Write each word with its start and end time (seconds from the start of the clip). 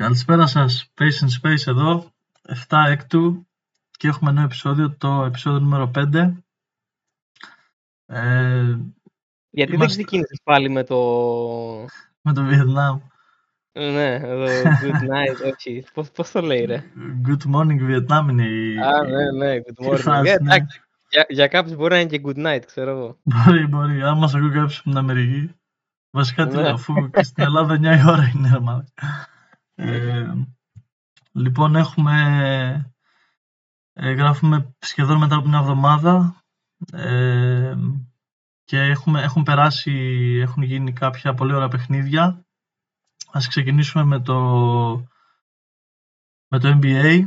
Καλησπέρα 0.00 0.46
σας, 0.46 0.92
Patient 0.98 1.42
Space 1.42 1.66
εδώ, 1.66 2.12
7 2.68 2.84
έκτου 2.88 3.46
και 3.90 4.08
έχουμε 4.08 4.32
νέο 4.32 4.44
επεισόδιο, 4.44 4.96
το 4.98 5.24
επεισόδιο 5.24 5.60
νούμερο 5.60 5.90
5. 5.94 6.32
Ε, 8.06 8.76
Γιατί 9.50 9.76
δεν 9.76 9.86
ξεκίνησες 9.86 10.40
πάλι 10.44 10.70
με 10.70 10.84
το... 10.84 10.96
Με 12.20 12.32
το 12.32 12.42
Βιετνάμ. 12.44 13.00
Ναι, 13.72 14.20
το 14.20 14.44
good 14.82 15.02
night, 15.02 15.52
όχι. 15.54 15.84
Πώς, 15.94 16.10
πώς 16.10 16.30
το 16.30 16.40
λέει, 16.40 16.64
ρε; 16.64 16.84
Good 17.26 17.54
morning 17.54 17.80
Vietnam 17.90 18.26
είναι 18.30 18.44
η... 18.44 18.78
Α, 18.78 19.02
ναι, 19.02 19.30
ναι, 19.30 19.60
good 19.64 19.84
morning. 19.86 19.98
Φράση, 19.98 20.36
ναι. 20.42 20.56
Για, 21.10 21.26
για 21.28 21.46
κάποιους 21.46 21.76
μπορεί 21.76 21.92
να 21.92 22.00
είναι 22.00 22.10
και 22.10 22.22
good 22.24 22.46
night, 22.46 22.62
ξέρω 22.66 22.90
εγώ. 22.90 23.18
Μπορεί, 23.22 23.66
μπορεί. 23.66 24.02
Άμα 24.02 24.18
μας 24.18 24.34
ακούει 24.34 24.50
κάποιος 24.50 24.78
από 24.78 24.88
την 24.88 24.98
Αμερική. 24.98 25.54
Βασικά, 26.10 26.44
ναι. 26.44 26.68
αφού 26.68 27.10
και 27.10 27.22
στην 27.22 27.44
Ελλάδα 27.44 27.74
9 27.74 27.82
η 27.82 28.08
ώρα 28.08 28.32
είναι, 28.34 28.48
ρε 28.52 28.84
ε, 29.80 30.32
λοιπόν, 31.32 31.76
έχουμε, 31.76 32.14
ε, 33.92 34.12
γράφουμε 34.12 34.74
σχεδόν 34.78 35.18
μετά 35.18 35.36
από 35.36 35.48
μια 35.48 35.58
εβδομάδα 35.58 36.42
ε, 36.92 37.74
και 38.64 38.78
έχουμε, 38.78 39.22
έχουν 39.22 39.42
περάσει, 39.42 39.92
έχουν 40.42 40.62
γίνει 40.62 40.92
κάποια 40.92 41.34
πολύ 41.34 41.54
ωραία 41.54 41.68
παιχνίδια. 41.68 42.44
Ας 43.32 43.48
ξεκινήσουμε 43.48 44.04
με 44.04 44.20
το, 44.20 44.38
με 46.48 46.58
το 46.58 46.78
NBA. 46.82 47.26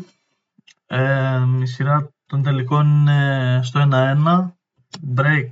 Ε, 0.85 1.43
η 1.61 1.65
σειρά 1.65 2.13
των 2.25 2.43
τελικών 2.43 2.87
είναι 2.87 3.59
στο 3.63 3.87
1-1. 3.91 4.51
Break 5.15 5.49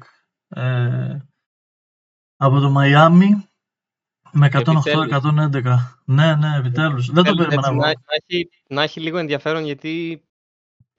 ε, 0.47 1.17
από 2.37 2.59
το 2.59 2.69
Μαϊάμι 2.69 3.50
με 4.31 4.49
108-111. 4.51 5.61
Ναι, 6.05 6.35
ναι, 6.35 6.57
επιτέλους. 6.57 7.11
Δεν 7.11 7.23
το 7.23 7.35
περίμενα 7.35 7.67
εγώ. 7.67 7.79
Να, 7.79 7.89
έχει, 7.89 8.49
να 8.67 8.83
έχει 8.83 8.99
λίγο 8.99 9.17
ενδιαφέρον 9.17 9.63
γιατί 9.63 10.23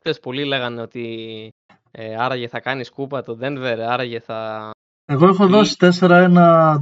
πες, 0.02 0.20
πολλοί 0.20 0.44
λέγανε 0.44 0.80
ότι 0.80 1.48
ε, 1.91 2.16
άραγε 2.16 2.48
θα 2.48 2.60
κάνεις 2.60 2.86
σκούπα 2.86 3.22
το 3.22 3.38
Denver, 3.41 3.78
άραγε 3.88 4.20
θα... 4.20 4.70
Εγώ 5.05 5.27
έχω 5.27 5.47
δώσει 5.47 5.77
4-1 5.78 5.88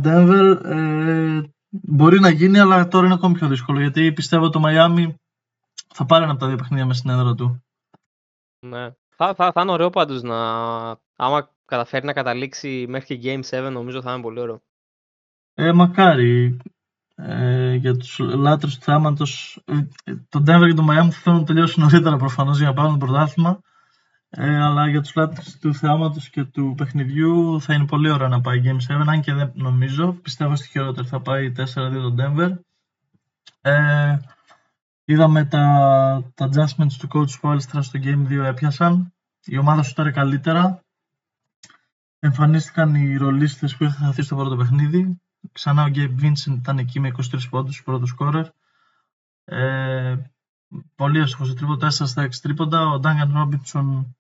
Denver. 0.05 0.61
Ε, 0.65 1.41
μπορεί 1.71 2.21
να 2.21 2.31
γίνει, 2.31 2.59
αλλά 2.59 2.89
τώρα 2.89 3.05
είναι 3.05 3.15
ακόμη 3.15 3.35
πιο 3.35 3.49
δύσκολο 3.49 3.81
γιατί 3.81 4.13
πιστεύω 4.13 4.51
το 4.51 4.63
Miami 4.67 5.15
θα 5.95 6.07
πάρει 6.07 6.23
ένα 6.23 6.33
από 6.33 6.41
τα 6.41 6.47
δύο 6.47 6.57
παιχνίδια 6.57 6.87
μες 6.87 6.97
στην 6.97 7.11
έδρα 7.11 7.35
του. 7.35 7.65
Ναι. 8.67 8.91
Θα, 9.09 9.35
θα, 9.35 9.53
θα 9.53 9.61
είναι 9.61 9.71
ωραίο 9.71 9.91
πάντως 9.91 10.23
να... 10.23 10.37
Άμα 11.17 11.51
καταφέρει 11.65 12.07
να 12.07 12.13
καταλήξει 12.13 12.87
μέχρι 12.89 13.19
και 13.19 13.43
Game 13.51 13.67
7 13.67 13.71
νομίζω 13.73 14.03
θα 14.03 14.13
είναι 14.13 14.23
πολύ 14.23 14.41
ωραίο. 14.41 14.63
Ε, 15.61 15.73
μακάρι. 15.73 16.57
Ε, 17.15 17.75
για 17.75 17.97
τους 17.97 18.19
λάτρες 18.19 18.79
του 18.79 18.85
θέματος. 18.85 19.63
Ε, 20.05 20.15
το 20.29 20.43
Denver 20.47 20.67
και 20.67 20.75
το 20.75 20.87
Miami 20.91 21.11
θέλουν 21.11 21.39
να 21.39 21.45
τελειώσουν 21.45 21.83
νωρίτερα 21.83 22.17
προφανώς 22.17 22.59
για 22.59 22.67
να 22.67 22.73
πάρουν 22.73 22.99
το 22.99 23.07
πρωτάθλημα. 23.07 23.61
Ε, 24.31 24.63
αλλά 24.63 24.89
για 24.89 25.01
τους 25.01 25.15
λάτρες 25.15 25.59
του 25.59 25.75
θεάματος 25.75 26.29
και 26.29 26.45
του 26.45 26.75
παιχνιδιού 26.77 27.61
θα 27.61 27.75
είναι 27.75 27.87
πολύ 27.87 28.11
ωραίο 28.11 28.29
να 28.29 28.41
πάει 28.41 28.63
Game 28.65 28.95
7, 28.95 29.05
αν 29.07 29.21
και 29.21 29.33
δεν 29.33 29.53
νομίζω. 29.55 30.13
Πιστεύω 30.13 30.57
στη 30.57 30.69
χειρότερη 30.69 31.07
θα 31.07 31.21
πάει 31.21 31.53
4-2 31.57 31.65
το 31.75 32.15
Denver. 32.19 32.51
Ε, 33.61 34.17
είδαμε 35.05 35.45
τα, 35.45 35.63
τα 36.35 36.49
adjustments 36.49 36.93
του 36.99 37.09
coach 37.13 37.41
Spolstra 37.41 37.79
στο 37.81 38.01
Game 38.03 38.27
2 38.29 38.45
έπιασαν. 38.45 39.13
Η 39.45 39.59
ομάδα 39.59 39.83
σου 39.83 39.95
τώρα 39.95 40.11
καλύτερα. 40.11 40.85
Εμφανίστηκαν 42.19 42.95
οι 42.95 43.17
ρολίστες 43.17 43.77
που 43.77 43.85
είχαν 43.85 44.07
χαθεί 44.07 44.23
στο 44.23 44.37
πρώτο 44.37 44.57
παιχνίδι. 44.57 45.21
Ξανά 45.53 45.85
ο 45.85 45.89
Γκέιμ 45.89 46.17
Vincent 46.23 46.57
ήταν 46.57 46.79
εκεί 46.79 47.01
με 47.01 47.13
23 47.17 47.39
πόντους, 47.51 47.83
πρώτο 47.83 48.07
σκόρερ. 48.07 48.47
Ε, 49.45 50.17
πολύ 50.95 51.19
εύστοχος 51.19 51.47
στο 51.47 51.57
τρίποντα, 51.57 51.87
4 51.87 52.07
στα 52.07 52.23
6 52.23 52.41
τρίποντα. 52.43 52.89
Ο 52.89 52.99
Ντάγκαν 52.99 53.33
Ρόμπινσον 53.33 54.17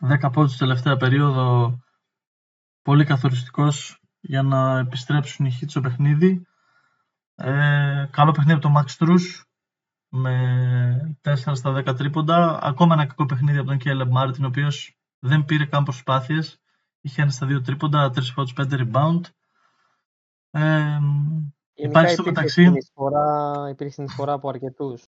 10 0.00 0.30
πόντους 0.32 0.56
τελευταία 0.56 0.96
περίοδο, 0.96 1.78
πολύ 2.82 3.04
καθοριστικός 3.04 4.00
για 4.20 4.42
να 4.42 4.78
επιστρέψουν 4.78 5.46
οι 5.46 5.58
hits 5.60 5.68
στο 5.68 5.80
παιχνίδι. 5.80 6.46
Ε, 7.34 8.08
καλό 8.10 8.30
παιχνίδι 8.30 8.58
από 8.58 8.62
τον 8.62 8.72
Max 8.76 9.04
Truss 9.04 9.42
με 10.08 11.16
4 11.22 11.34
στα 11.34 11.72
10 11.72 11.94
τρίποντα. 11.96 12.58
Ακόμα 12.62 12.94
ένα 12.94 13.06
κακό 13.06 13.26
παιχνίδι 13.26 13.58
από 13.58 13.68
τον 13.68 13.78
Caleb 13.84 14.08
Μάρτιν, 14.10 14.44
ο 14.44 14.46
οποίος 14.46 14.96
δεν 15.18 15.44
πήρε 15.44 15.64
καν 15.64 15.84
προσπάθειες. 15.84 16.60
Είχε 17.00 17.22
ένα 17.22 17.30
στα 17.30 17.46
2 17.46 17.62
τρίποντα, 17.62 18.10
3 18.10 18.32
πόντους, 18.34 18.52
5 18.52 18.76
rebound. 18.76 19.20
Ε, 20.52 20.98
υπάρχει 21.74 22.12
στο 22.12 22.22
μεταξύ. 22.24 22.62
Συνεισφορά, 22.62 23.52
υπήρχε 23.70 23.92
συνεισφορά 23.92 24.32
από 24.32 24.48
αρκετούς. 24.48 25.02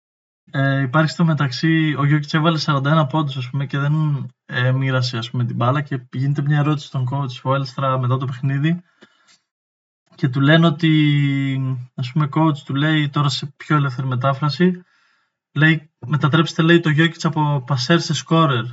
Ε, 0.51 0.81
υπάρχει 0.81 1.11
στο 1.11 1.25
μεταξύ, 1.25 1.95
ο 1.97 2.05
Γιώκητς 2.05 2.33
έβαλε 2.33 2.59
41 2.65 3.05
πόντους 3.09 3.37
ας 3.37 3.49
πούμε 3.49 3.65
και 3.65 3.77
δεν 3.77 3.93
ε, 4.45 4.71
μοίρασε 4.71 5.17
ας 5.17 5.29
πούμε, 5.29 5.45
την 5.45 5.55
μπάλα 5.55 5.81
και 5.81 6.07
γίνεται 6.11 6.41
μια 6.41 6.59
ερώτηση 6.59 6.87
στον 6.87 7.07
coach 7.11 7.41
ο 7.43 7.53
Έλστρα 7.53 7.99
μετά 7.99 8.17
το 8.17 8.25
παιχνίδι 8.25 8.81
και 10.15 10.29
του 10.29 10.41
λένε 10.41 10.65
ότι 10.65 11.79
ας 11.95 12.11
πούμε 12.11 12.29
coach 12.35 12.57
του 12.65 12.75
λέει 12.75 13.09
τώρα 13.09 13.29
σε 13.29 13.53
πιο 13.57 13.75
ελεύθερη 13.75 14.07
μετάφραση 14.07 14.83
λέει 15.51 15.91
μετατρέψτε 16.07 16.61
λέει 16.61 16.79
το 16.79 16.89
Γιώκητς 16.89 17.25
από 17.25 17.63
πασέρ 17.65 17.99
σε 17.99 18.13
σκόρερ 18.13 18.65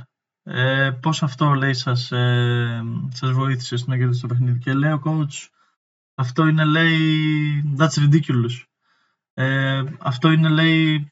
ε, 0.43 0.91
πώς 1.01 1.23
αυτό 1.23 1.53
λέει 1.53 1.73
σας, 1.73 2.11
ε, 2.11 2.83
σας 3.13 3.31
βοήθησε 3.31 3.77
στο 3.77 3.89
να 3.89 3.97
κερδίσετε 3.97 4.27
το 4.27 4.33
παιχνίδι; 4.33 4.59
Και 4.59 4.73
λέει 4.73 4.91
ο 4.91 5.01
coach 5.05 5.47
αυτό 6.19 6.47
είναι 6.47 6.65
λέει 6.65 6.97
that's 7.77 7.99
ridiculous. 8.03 8.63
Ε, 9.33 9.83
αυτό 9.99 10.31
είναι 10.31 10.49
λέει 10.49 11.11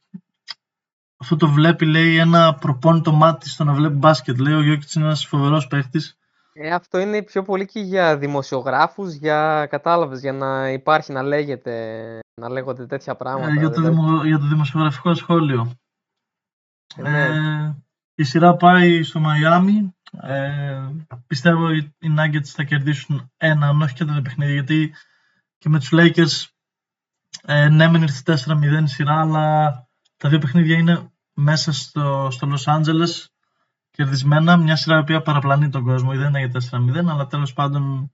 αυτό 1.17 1.35
το 1.35 1.47
βλέπει 1.47 1.85
λέει 1.85 2.17
ένα 2.17 2.55
προπόνητο 2.55 3.11
μάτι 3.11 3.49
στο 3.49 3.63
να 3.63 3.73
βλέπει 3.73 3.95
μπάσκετ. 3.95 4.39
Λέει 4.39 4.53
ο 4.53 4.61
Γιώκητς 4.61 4.93
είναι 4.93 5.05
ένας 5.05 5.25
φοβερός 5.25 5.67
παίχτης. 5.67 6.17
Ε, 6.53 6.73
αυτό 6.73 6.99
είναι 6.99 7.23
πιο 7.23 7.43
πολύ 7.43 7.65
και 7.65 7.79
για 7.79 8.17
δημοσιογράφους, 8.17 9.13
για 9.13 9.67
κατάλαβες, 9.69 10.19
για 10.19 10.33
να 10.33 10.69
υπάρχει 10.69 11.11
να 11.11 11.23
λέγεται, 11.23 11.73
να 12.41 12.49
λέγονται 12.49 12.85
τέτοια 12.85 13.15
πράγματα. 13.15 13.51
Ε, 13.51 13.59
για, 13.59 13.69
το 13.69 13.81
δημο, 13.81 14.23
για 14.23 14.39
το 14.39 14.47
δημοσιογραφικό 14.47 15.13
σχόλιο. 15.13 15.71
Ε, 16.95 17.01
ναι. 17.01 17.23
ε, 17.23 17.75
η 18.15 18.23
σειρά 18.23 18.55
πάει 18.55 19.03
στο 19.03 19.19
Μαϊάμι. 19.19 19.96
Ε, 20.21 20.89
πιστεύω 21.27 21.71
οι 21.71 22.13
Nuggets 22.17 22.45
θα 22.45 22.63
κερδίσουν 22.63 23.31
ένα, 23.37 23.67
αν 23.67 23.81
όχι 23.81 23.93
και 23.93 24.05
τα 24.05 24.21
παιχνίδια, 24.23 24.53
γιατί 24.53 24.93
και 25.57 25.69
με 25.69 25.79
τους 25.79 25.89
Lakers 25.91 26.45
ε, 27.45 27.69
ναι 27.69 27.87
μεν 27.87 28.01
ήρθε 28.01 28.37
4-0 28.45 28.83
σειρά, 28.83 29.19
αλλά 29.19 29.71
τα 30.17 30.29
δύο 30.29 30.39
παιχνίδια 30.39 30.77
είναι 30.77 31.11
μέσα 31.33 31.71
στο, 31.71 32.27
στο 32.31 32.47
Los 32.51 32.73
Angeles 32.73 33.25
κερδισμένα, 33.89 34.57
μια 34.57 34.75
σειρά 34.75 34.97
η 34.97 34.99
οποία 34.99 35.21
παραπλανεί 35.21 35.69
τον 35.69 35.83
κόσμο, 35.83 36.15
δεν 36.15 36.27
είναι 36.27 36.45
για 36.45 36.61
4-0, 36.71 37.05
αλλά 37.09 37.27
τέλος 37.27 37.53
πάντων 37.53 38.13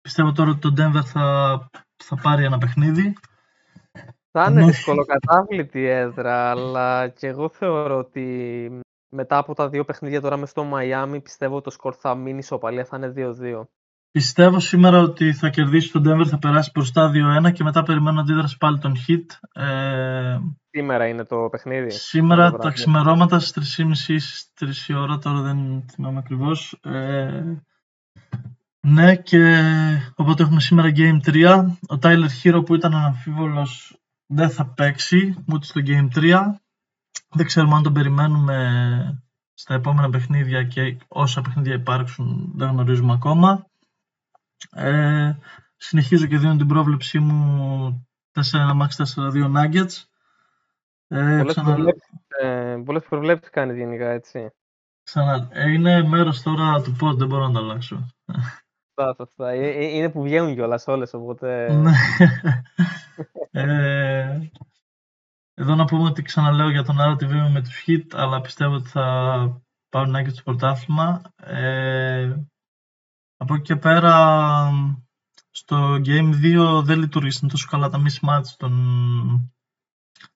πιστεύω 0.00 0.32
τώρα 0.32 0.50
ότι 0.50 0.60
το 0.60 0.74
Denver 0.76 1.04
θα, 1.04 1.68
θα 1.96 2.16
πάρει 2.16 2.44
ένα 2.44 2.58
παιχνίδι. 2.58 3.12
Θα 4.30 4.46
είναι 4.50 4.64
δυσκολοκατάβλητη 4.64 5.84
έδρα, 5.84 6.50
αλλά 6.50 7.08
και 7.08 7.26
εγώ 7.26 7.48
θεωρώ 7.48 7.98
ότι 7.98 8.80
μετά 9.08 9.38
από 9.38 9.54
τα 9.54 9.68
δύο 9.68 9.84
παιχνίδια 9.84 10.20
τώρα 10.20 10.36
μες 10.36 10.50
στο 10.50 10.64
Μαϊάμι, 10.64 11.20
πιστεύω 11.20 11.60
το 11.60 11.70
σκορ 11.70 11.94
θα 11.98 12.14
μείνει 12.14 12.38
ισοπαλία, 12.38 12.84
θα 12.84 12.96
είναι 12.96 13.12
2-2. 13.16 13.62
Πιστεύω 14.10 14.60
σήμερα 14.60 14.98
ότι 14.98 15.32
θα 15.32 15.48
κερδίσει 15.48 15.92
τον 15.92 16.02
Denver, 16.06 16.26
θα 16.26 16.38
περάσει 16.38 16.70
μπροστά 16.74 17.10
2-1 17.46 17.52
και 17.52 17.64
μετά 17.64 17.82
περιμένω 17.82 18.20
αντίδραση 18.20 18.56
πάλι 18.56 18.78
τον 18.78 18.94
Hit. 19.06 19.60
Ε... 19.62 20.38
Σήμερα 20.70 21.06
είναι 21.06 21.24
το 21.24 21.48
παιχνίδι. 21.50 21.90
Σήμερα 21.90 22.52
τα 22.52 22.70
ξημερώματα 22.70 23.38
στις 23.38 23.80
3.30 24.58 24.94
3 24.94 24.96
ώρα, 24.96 25.18
τώρα 25.18 25.40
δεν 25.40 25.84
θυμάμαι 25.90 26.18
ακριβώς. 26.18 26.78
Ε... 26.82 27.42
Ναι 28.80 29.16
και 29.16 29.62
οπότε 30.14 30.42
έχουμε 30.42 30.60
σήμερα 30.60 30.92
Game 30.96 31.18
3. 31.26 31.64
Ο 31.88 31.98
Tyler 32.02 32.28
Hero 32.42 32.62
που 32.66 32.74
ήταν 32.74 32.94
αναμφίβολος 32.94 33.98
δεν 34.26 34.50
θα 34.50 34.66
παίξει 34.66 35.44
ούτε 35.52 35.66
στο 35.66 35.80
Game 35.86 36.08
3. 36.18 36.38
Δεν 37.30 37.46
ξέρουμε 37.46 37.74
αν 37.74 37.82
τον 37.82 37.92
περιμένουμε 37.92 39.22
στα 39.54 39.74
επόμενα 39.74 40.10
παιχνίδια 40.10 40.62
και 40.62 40.96
όσα 41.08 41.40
παιχνίδια 41.40 41.74
υπάρξουν 41.74 42.52
δεν 42.54 42.68
γνωρίζουμε 42.68 43.12
ακόμα. 43.12 43.66
Ε, 44.72 45.32
συνεχίζω 45.76 46.26
και 46.26 46.38
δίνω 46.38 46.56
την 46.56 46.66
πρόβλεψή 46.66 47.18
μου 47.18 48.08
4 48.32 48.40
Max 48.80 49.04
4-2 49.14 49.56
Nuggets. 49.56 50.04
Ε, 51.08 51.36
πολλές, 51.38 51.46
ξανα... 51.46 51.74
προβλέψεις, 51.74 52.10
ε, 52.40 52.82
πολλές 52.84 53.04
προβλέψεις 53.04 53.50
κάνεις 53.50 53.76
γενικά, 53.76 54.10
έτσι. 54.10 54.50
Ξανα... 55.02 55.48
Ε, 55.50 55.70
είναι 55.70 56.02
μέρος 56.02 56.42
τώρα 56.42 56.82
του 56.82 56.92
πώς, 56.92 57.16
δεν 57.16 57.26
μπορώ 57.26 57.46
να 57.46 57.52
το 57.52 57.58
αλλάξω. 57.58 58.06
Σωστά, 58.94 59.14
σωστά. 59.16 59.50
Ε, 59.50 59.68
ε, 59.68 59.84
είναι 59.84 60.10
που 60.10 60.22
βγαίνουν 60.22 60.54
κιόλας 60.54 60.86
όλες, 60.86 61.14
οπότε... 61.14 61.72
Ναι. 61.72 61.92
ε, 63.62 64.40
εδώ 65.60 65.74
να 65.74 65.84
πούμε 65.84 66.02
ότι 66.02 66.22
ξαναλέω 66.22 66.70
για 66.70 66.84
τον 66.84 66.96
TV 66.96 67.50
με 67.52 67.62
τους 67.62 67.84
hit, 67.86 68.04
αλλά 68.12 68.40
πιστεύω 68.40 68.74
ότι 68.74 68.88
θα 68.88 69.62
πάρουν 69.88 70.16
Nuggets 70.16 70.32
στο 70.32 70.42
πρωτάθλημα. 70.42 71.22
Ε, 71.36 72.34
από 73.36 73.54
εκεί 73.54 73.62
και 73.62 73.76
πέρα, 73.76 74.70
στο 75.50 76.00
Game 76.04 76.32
2 76.42 76.82
δεν 76.84 76.98
λειτουργήσαν 76.98 77.48
τόσο 77.48 77.68
καλά 77.70 77.88
τα 77.88 78.02
mismatch 78.02 78.46
των, 78.56 78.72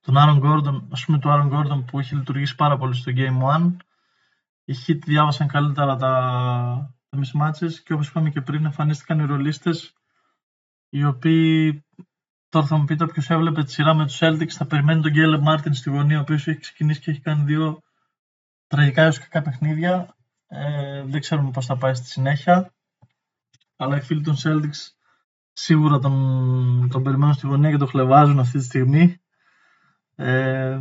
τον 0.01 0.17
Άρον 0.17 0.39
Γκόρντον, 0.39 0.89
ας 0.93 1.05
πούμε 1.05 1.19
του 1.19 1.31
Άρον 1.31 1.49
Γκόρντον 1.49 1.85
που 1.85 1.99
έχει 1.99 2.15
λειτουργήσει 2.15 2.55
πάρα 2.55 2.77
πολύ 2.77 2.95
στο 2.95 3.13
Game 3.15 3.57
1. 3.57 3.77
Οι 4.65 4.75
Heat 4.87 4.99
διάβασαν 5.05 5.47
καλύτερα 5.47 5.97
τα, 5.97 6.95
τα 7.09 7.19
mismatches 7.19 7.73
και 7.85 7.93
όπως 7.93 8.09
είπαμε 8.09 8.31
και 8.31 8.41
πριν 8.41 8.65
εμφανίστηκαν 8.65 9.19
οι 9.19 9.25
ρολίστες 9.25 9.95
οι 10.89 11.05
οποίοι 11.05 11.85
τώρα 12.52 12.66
θα 12.66 12.76
μου 12.76 12.84
πείτε 12.84 13.04
όποιος 13.04 13.31
έβλεπε 13.31 13.62
τη 13.62 13.72
σειρά 13.72 13.94
με 13.94 14.04
τους 14.04 14.19
Celtics 14.20 14.49
θα 14.49 14.66
περιμένει 14.66 15.02
τον 15.02 15.10
Γκέλε 15.10 15.38
Μάρτιν 15.38 15.75
στη 15.75 15.90
γωνία 15.90 16.19
ο 16.19 16.20
οποίος 16.20 16.46
έχει 16.46 16.58
ξεκινήσει 16.58 17.00
και 17.00 17.10
έχει 17.10 17.20
κάνει 17.20 17.44
δύο 17.44 17.82
τραγικά 18.66 19.02
έως 19.02 19.19
κακά 19.19 19.43
παιχνίδια. 19.43 20.16
Ε, 20.46 21.02
δεν 21.02 21.20
ξέρουμε 21.20 21.50
πώς 21.50 21.66
θα 21.66 21.76
πάει 21.76 21.94
στη 21.94 22.06
συνέχεια 22.06 22.72
αλλά 23.76 23.96
οι 23.96 24.00
φίλοι 24.00 24.22
των 24.22 24.37
Celtics 24.43 24.93
σίγουρα 25.52 25.99
τον, 25.99 26.88
τον 26.90 27.02
περιμένουν 27.02 27.34
στη 27.34 27.46
γωνία 27.46 27.70
και 27.70 27.76
τον 27.76 27.88
χλεβάζουν 27.88 28.38
αυτή 28.38 28.58
τη 28.58 28.64
στιγμή. 28.64 29.20
Ε, 30.14 30.78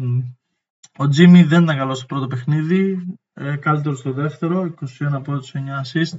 ο 0.97 1.07
Τζίμι 1.07 1.44
δεν 1.44 1.63
ήταν 1.63 1.77
καλός 1.77 1.97
στο 1.97 2.06
πρώτο 2.06 2.27
παιχνίδι, 2.27 3.07
ε, 3.33 3.56
καλύτερο 3.56 3.95
στο 3.95 4.12
δεύτερο, 4.12 4.63
21 4.63 5.21
πόντους, 5.23 5.53
9 5.53 5.57
assist, 5.57 6.18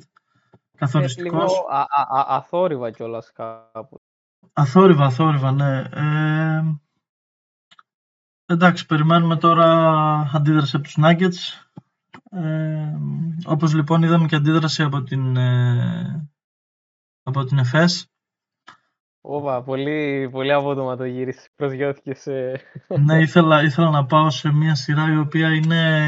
καθοριστικός. 0.76 1.52
Ε, 1.52 1.76
α, 1.76 1.80
α, 1.80 2.36
αθόρυβα 2.36 2.90
κιόλας 2.90 3.32
κάπου. 3.32 4.01
Αθόρυβα, 4.52 5.04
αθόρυβα, 5.04 5.52
ναι. 5.52 5.78
Ε, 5.78 6.62
εντάξει, 8.46 8.86
περιμένουμε 8.86 9.36
τώρα 9.36 9.66
αντίδραση 10.32 10.76
από 10.76 10.84
τους 10.84 10.96
Nuggets. 10.98 11.66
Ε, 12.30 12.92
όπως 13.44 13.74
λοιπόν 13.74 14.02
είδαμε 14.02 14.26
και 14.26 14.36
αντίδραση 14.36 14.82
από 14.82 15.02
την, 15.02 15.36
ε, 15.36 16.30
από 17.22 17.44
την 17.44 17.58
ΕΦΕΣ. 17.58 18.06
Ωπα, 19.24 19.62
πολύ, 19.62 20.28
πολύ 20.30 20.52
απότομα 20.52 20.96
το 20.96 21.04
γύρισε. 21.04 21.48
Προσγειώθηκε 21.56 22.14
σε... 22.14 22.32
ναι, 23.00 23.20
ήθελα, 23.20 23.62
ήθελα 23.62 23.90
να 23.90 24.06
πάω 24.06 24.30
σε 24.30 24.52
μια 24.52 24.74
σειρά 24.74 25.12
η 25.12 25.16
οποία 25.16 25.54
είναι... 25.54 26.06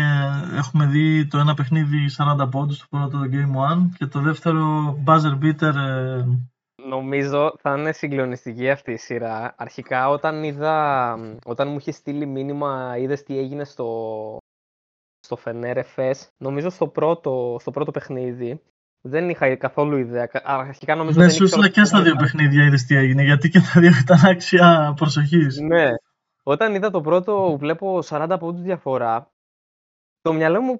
Έχουμε 0.57 0.87
δει 0.87 1.27
το 1.27 1.39
ένα 1.39 1.55
παιχνίδι 1.55 2.07
40 2.19 2.49
πόντους, 2.51 2.79
το 2.79 2.87
πρώτο 2.91 3.19
το 3.19 3.25
Game 3.33 3.77
1 3.77 3.89
και 3.97 4.07
το 4.07 4.21
δεύτερο 4.21 4.97
buzzer 5.07 5.39
beater... 5.43 5.75
Ε... 5.75 6.25
Νομίζω 6.89 7.55
θα 7.59 7.77
είναι 7.77 7.93
συγκλονιστική 7.93 8.71
αυτή 8.71 8.93
η 8.93 8.97
σειρά. 8.97 9.55
Αρχικά 9.59 10.09
όταν 10.09 10.43
είδα, 10.43 11.17
όταν 11.45 11.69
μου 11.69 11.77
είχε 11.77 11.93
στείλει 11.93 12.27
μήνυμα, 12.27 12.97
είδες 12.99 13.23
τι 13.23 13.39
έγινε 13.39 13.65
στο, 13.65 14.39
στο 15.21 15.39
Fener 15.45 15.83
FS, 15.97 16.15
νομίζω 16.37 16.71
στο 16.71 16.89
πρώτο, 16.89 17.57
στο 17.61 17.71
πρώτο 17.71 17.91
παιχνίδι, 17.91 18.61
δεν 19.01 19.29
είχα 19.29 19.57
καθόλου 19.57 19.97
ιδέα. 19.97 20.29
Αρχικά 20.45 20.95
νομίζω 20.95 21.21
ναι, 21.21 21.29
σου 21.29 21.45
ήθελα 21.45 21.69
και 21.69 21.85
στα 21.85 22.03
δύο 22.03 22.17
παιχνίδια 22.17 22.65
είδε 22.65 22.77
τι 22.87 22.97
έγινε, 22.97 23.23
γιατί 23.23 23.49
και 23.49 23.61
τα 23.61 23.81
δύο 23.81 23.93
ήταν 24.01 24.19
άξια 24.25 24.95
προσοχή. 24.97 25.47
Ναι. 25.67 25.91
Όταν 26.43 26.75
είδα 26.75 26.91
το 26.91 27.01
πρώτο, 27.01 27.57
βλέπω 27.59 27.99
40 28.05 28.37
πόντου 28.39 28.63
διαφορά. 28.63 29.33
Το 30.21 30.33
μυαλό 30.33 30.61
μου 30.61 30.79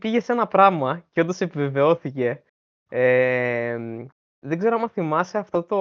πήγε 0.00 0.20
σε 0.20 0.32
ένα 0.32 0.46
πράγμα 0.46 1.04
και 1.12 1.20
όντω 1.20 1.32
επιβεβαιώθηκε. 1.38 2.42
Ε, 2.88 3.76
δεν 4.46 4.58
ξέρω 4.58 4.78
αν 4.82 4.88
θυμάσαι 4.88 5.38
αυτό 5.38 5.62
το 5.62 5.78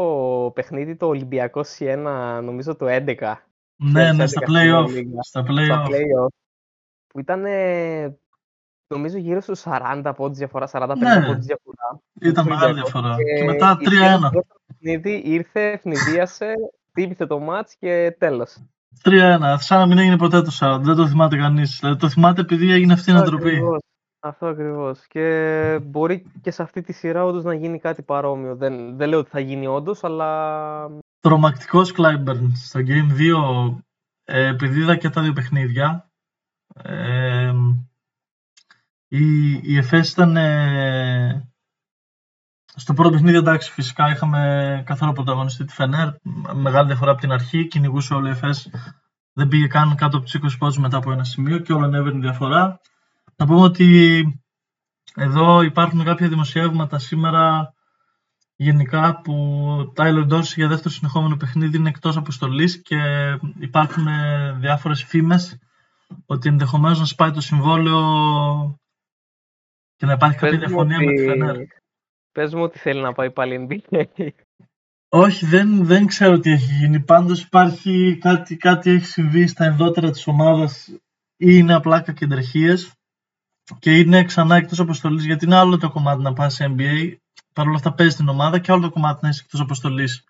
παιχνίδι, 0.53 0.95
το 0.95 1.05
Ολυμπιακό 1.05 1.63
Σιένα, 1.63 2.41
νομίζω 2.41 2.75
το 2.75 2.85
11. 2.89 3.33
Ναι, 3.75 4.11
ναι, 4.11 4.27
στα 4.27 4.41
play-off. 4.47 4.89
Στα 5.21 5.43
play-off. 5.47 6.27
Που 7.07 7.19
ήταν 7.19 7.43
νομίζω 8.87 9.17
γύρω 9.17 9.41
στους 9.41 9.63
40 9.65 10.11
πόντους 10.15 10.37
διαφορά, 10.37 10.67
45 10.71 10.95
ναι. 10.97 11.25
πόντους 11.25 11.45
διαφορά. 11.45 12.01
Ήταν 12.21 12.47
μεγάλη 12.47 12.73
διαφορά. 12.73 13.15
Και, 13.15 13.37
και 13.37 13.43
μετά 13.43 13.77
3-1. 13.79 14.29
Το 14.31 14.45
παιχνίδι 14.67 15.21
ήρθε, 15.25 15.71
ευνηδίασε, 15.71 16.53
τύπησε 16.93 17.25
το 17.25 17.39
μάτς 17.39 17.75
και 17.75 18.15
τέλος. 18.19 18.57
3-1, 19.03 19.55
σαν 19.57 19.79
να 19.79 19.85
μην 19.85 19.97
έγινε 19.97 20.17
ποτέ 20.17 20.41
το 20.41 20.51
40, 20.59 20.79
δεν 20.81 20.95
το 20.95 21.07
θυμάται 21.07 21.37
κανείς. 21.37 21.77
Δηλαδή 21.79 21.99
το 21.99 22.09
θυμάται 22.09 22.41
επειδή 22.41 22.71
έγινε 22.71 22.93
αυτή 22.93 23.09
η 23.11 23.13
ανατροπή. 23.13 23.61
Αυτό 24.25 24.45
ακριβώς. 24.45 25.07
Και 25.07 25.79
μπορεί 25.83 26.31
και 26.41 26.51
σε 26.51 26.61
αυτή 26.61 26.81
τη 26.81 26.93
σειρά 26.93 27.25
όντως 27.25 27.43
να 27.43 27.53
γίνει 27.53 27.79
κάτι 27.79 28.01
παρόμοιο. 28.01 28.55
Δεν, 28.55 28.97
δεν 28.97 29.09
λέω 29.09 29.19
ότι 29.19 29.29
θα 29.29 29.39
γίνει 29.39 29.67
όντως, 29.67 30.03
αλλά. 30.03 30.89
Τρομακτικός 31.19 31.93
Clyburn 31.97 32.51
στο 32.55 32.79
Game 32.79 33.17
2, 33.17 33.75
ε, 34.23 34.47
επειδή 34.47 34.79
είδα 34.79 34.95
και 34.95 35.09
τα 35.09 35.21
δύο 35.21 35.33
παιχνίδια. 35.33 36.11
Ε, 36.83 37.53
η, 39.07 39.53
η 39.53 39.77
ΕΦΕΣ 39.77 40.11
ήταν 40.11 40.37
ε, 40.37 41.51
στο 42.75 42.93
πρώτο 42.93 43.09
παιχνίδι 43.09 43.37
εντάξει 43.37 43.71
φυσικά 43.71 44.09
είχαμε 44.09 44.83
καθόλου 44.85 45.11
πρωταγωνιστή 45.11 45.65
τη 45.65 45.73
Φενέρ 45.73 46.09
μεγάλη 46.53 46.87
διαφορά 46.87 47.11
από 47.11 47.21
την 47.21 47.31
αρχή, 47.31 47.67
κυνηγούσε 47.67 48.13
όλο 48.13 48.27
η 48.27 48.29
ΕΦΕΣ 48.29 48.69
δεν 49.33 49.47
πήγε 49.47 49.67
καν 49.67 49.95
κάτω 49.95 50.17
από 50.17 50.25
τους 50.25 50.55
20 50.55 50.57
πόντους 50.59 50.77
μετά 50.77 50.97
από 50.97 51.11
ένα 51.11 51.23
σημείο 51.23 51.59
και 51.59 51.73
όλο 51.73 51.85
ανέβαινε 51.85 52.19
διαφορά 52.19 52.81
να 53.35 53.45
πούμε 53.45 53.61
ότι 53.61 54.23
εδώ 55.15 55.61
υπάρχουν 55.61 56.03
κάποια 56.03 56.27
δημοσιεύματα 56.27 56.99
σήμερα 56.99 57.73
γενικά 58.55 59.21
που 59.21 59.65
ο 59.79 59.91
Τάιλορ 59.91 60.25
Ντόρση 60.25 60.53
για 60.57 60.67
δεύτερο 60.67 60.93
συνεχόμενο 60.93 61.37
παιχνίδι 61.37 61.77
είναι 61.77 61.89
εκτός 61.89 62.17
αποστολής 62.17 62.81
και 62.81 62.97
υπάρχουν 63.59 64.07
διάφορες 64.59 65.03
φήμες 65.03 65.59
ότι 66.25 66.49
ενδεχομένως 66.49 66.99
να 66.99 67.05
σπάει 67.05 67.31
το 67.31 67.41
συμβόλαιο 67.41 68.01
και 69.95 70.05
να 70.05 70.13
υπάρχει 70.13 70.37
κάποια 70.37 70.57
διαφωνία 70.57 70.99
με 70.99 71.13
τη 71.13 71.23
Φενέρ. 71.23 71.55
Πες 72.31 72.53
μου 72.53 72.61
ότι 72.61 72.79
θέλει 72.79 73.01
να 73.01 73.13
πάει 73.13 73.31
πάλι 73.31 73.67
NBA. 73.69 74.03
Όχι, 75.09 75.45
δεν, 75.45 75.85
δεν 75.85 76.05
ξέρω 76.05 76.39
τι 76.39 76.51
έχει 76.51 76.73
γίνει. 76.73 76.99
Πάντως 76.99 77.41
υπάρχει 77.41 78.17
κάτι, 78.21 78.57
κάτι 78.57 78.89
έχει 78.89 79.05
συμβεί 79.05 79.47
στα 79.47 79.65
ενδότερα 79.65 80.11
της 80.11 80.27
ομάδας 80.27 80.87
ή 81.37 81.47
είναι 81.57 81.73
απλά 81.73 82.01
κακεντρεχίες 82.01 82.93
και 83.79 83.97
είναι 83.97 84.23
ξανά 84.23 84.55
εκτός 84.55 84.79
αποστολής 84.79 85.25
γιατί 85.25 85.45
είναι 85.45 85.55
άλλο 85.55 85.77
το 85.77 85.89
κομμάτι 85.89 86.21
να 86.21 86.33
πάει 86.33 86.49
σε 86.49 86.75
NBA 86.77 87.15
Παρ' 87.53 87.67
όλα 87.67 87.75
αυτά 87.75 87.93
παίζεις 87.93 88.15
την 88.15 88.27
ομάδα 88.27 88.59
και 88.59 88.71
άλλο 88.71 88.81
το 88.81 88.89
κομμάτι 88.89 89.19
να 89.21 89.29
είσαι 89.29 89.41
εκτός 89.43 89.59
αποστολής. 89.59 90.23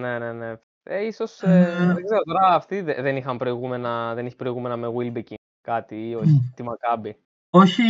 Ναι, 0.00 0.18
ναι, 0.18 0.32
ναι. 0.32 0.54
Ε, 0.82 1.06
ίσως, 1.06 1.42
ε, 1.42 1.60
ε, 1.60 1.86
δεν 1.86 2.04
ξέρω, 2.04 2.22
τώρα 2.24 2.54
αυτοί 2.54 2.80
δεν, 2.80 3.16
είχαν 3.16 3.36
προηγούμενα, 3.36 4.14
δεν 4.14 4.26
έχει 4.26 4.36
προηγούμενα 4.36 4.76
με 4.76 4.88
Wilbekin 4.96 5.34
κάτι 5.62 6.08
ή 6.08 6.14
όχι, 6.14 6.52
τη 6.54 6.62
Μακάμπη. 6.62 7.16
Όχι, 7.50 7.82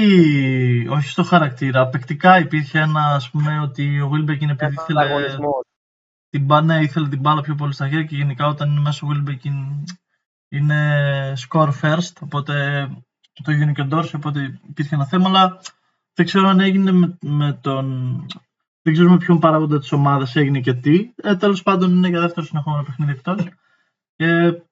όχι 0.91 1.09
στο 1.09 1.23
χαρακτήρα. 1.23 1.89
Παικτικά 1.89 2.39
υπήρχε 2.39 2.79
ένα, 2.79 3.15
ας 3.15 3.31
πούμε, 3.31 3.61
ότι 3.61 4.01
ο 4.01 4.11
Wilbekin 4.15 4.49
επειδή 4.49 4.75
ήθελε 4.75 5.37
την, 6.31 6.65
ναι, 6.65 6.81
ήθελε 6.81 7.09
την 7.09 7.21
μπάλα 7.21 7.41
πιο 7.41 7.55
πολύ 7.55 7.73
στα 7.73 7.89
χέρια 7.89 8.05
και 8.05 8.17
γενικά 8.17 8.47
όταν 8.47 8.71
είναι 8.71 8.81
μέσα 8.81 9.07
ο 9.07 9.11
Wilbekin 9.13 9.85
είναι 10.49 11.33
score 11.49 11.71
first, 11.83 12.13
οπότε 12.21 12.89
το 13.45 13.53
γίνει 13.53 13.73
και 13.73 13.87
Dorsey, 13.91 14.11
οπότε 14.17 14.61
υπήρχε 14.69 14.95
ένα 14.95 15.07
θέμα, 15.07 15.29
αλλά 15.29 15.61
δεν 16.15 16.27
ξέρω 16.27 16.49
αν 16.49 16.61
έγινε 16.61 16.93
με, 16.93 17.19
με 17.21 17.59
τον... 17.61 18.27
Δεν 18.83 18.93
ξέρουμε 18.93 19.17
ποιον 19.17 19.39
παράγοντα 19.39 19.79
της 19.79 19.93
ομάδας 19.93 20.37
έγινε 20.37 20.61
και 20.61 20.75
τι. 20.75 21.13
Ε, 21.17 21.37
Τέλος 21.37 21.63
πάντων 21.63 21.95
είναι 21.95 22.09
για 22.09 22.21
δεύτερο 22.21 22.47
συνεχόμενο 22.47 22.83
παιχνίδι 22.83 23.11
εκτό. 23.11 23.37
Και 24.17 24.63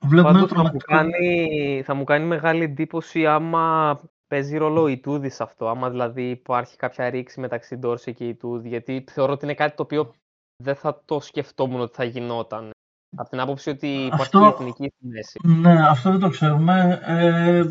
βλέπουμε 0.00 0.46
θα, 0.46 0.62
μου 0.62 0.76
κάνει, 0.76 1.82
θα 1.84 1.94
μου 1.94 2.04
κάνει 2.04 2.26
μεγάλη 2.26 2.64
εντύπωση 2.64 3.26
άμα 3.26 4.00
παίζει 4.26 4.56
ρόλο 4.56 4.88
η 4.88 4.98
Τούδη 4.98 5.28
σε 5.28 5.42
αυτό. 5.42 5.68
Άμα 5.68 5.90
δηλαδή 5.90 6.30
υπάρχει 6.30 6.76
κάποια 6.76 7.10
ρήξη 7.10 7.40
μεταξύ 7.40 7.76
Ντόρση 7.76 8.14
και 8.14 8.28
η 8.28 8.34
Τούδη. 8.34 8.68
Γιατί 8.68 9.04
θεωρώ 9.10 9.32
ότι 9.32 9.44
είναι 9.44 9.54
κάτι 9.54 9.76
το 9.76 9.82
οποίο 9.82 10.14
δεν 10.56 10.74
θα 10.74 11.02
το 11.04 11.20
σκεφτόμουν 11.20 11.80
ότι 11.80 11.94
θα 11.94 12.04
γινόταν. 12.04 12.70
Από 13.16 13.30
την 13.30 13.40
άποψη 13.40 13.70
ότι 13.70 13.86
υπάρχει 13.86 14.22
αυτό, 14.22 14.46
εθνική 14.46 14.92
στη 14.96 15.06
μέση. 15.06 15.40
Ναι, 15.42 15.88
αυτό 15.88 16.10
δεν 16.10 16.20
το 16.20 16.28
ξέρουμε. 16.28 17.00
Ε, 17.02 17.70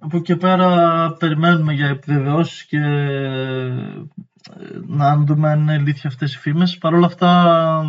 από 0.00 0.16
εκεί 0.16 0.36
πέρα 0.36 1.12
περιμένουμε 1.18 1.72
για 1.72 1.88
επιβεβαιώσεις 1.88 2.64
και 2.64 2.76
ε, 2.76 4.06
να 4.86 5.16
δούμε 5.16 5.50
αν 5.50 5.60
είναι 5.60 5.72
αλήθεια 5.72 6.10
αυτές 6.10 6.34
οι 6.34 6.38
φήμες. 6.38 6.78
Παρ' 6.78 6.94
όλα 6.94 7.06
αυτά, 7.06 7.84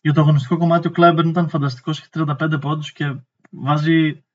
για 0.00 0.12
το 0.12 0.20
αγωνιστικό 0.20 0.56
κομμάτι 0.56 0.86
ο 0.86 0.90
Κλάιμπερν 0.90 1.28
ήταν 1.28 1.48
φανταστικός, 1.48 1.98
έχει 1.98 2.08
35 2.12 2.60
πόντους 2.60 2.92
και 2.92 3.16
βάζει 3.50 4.26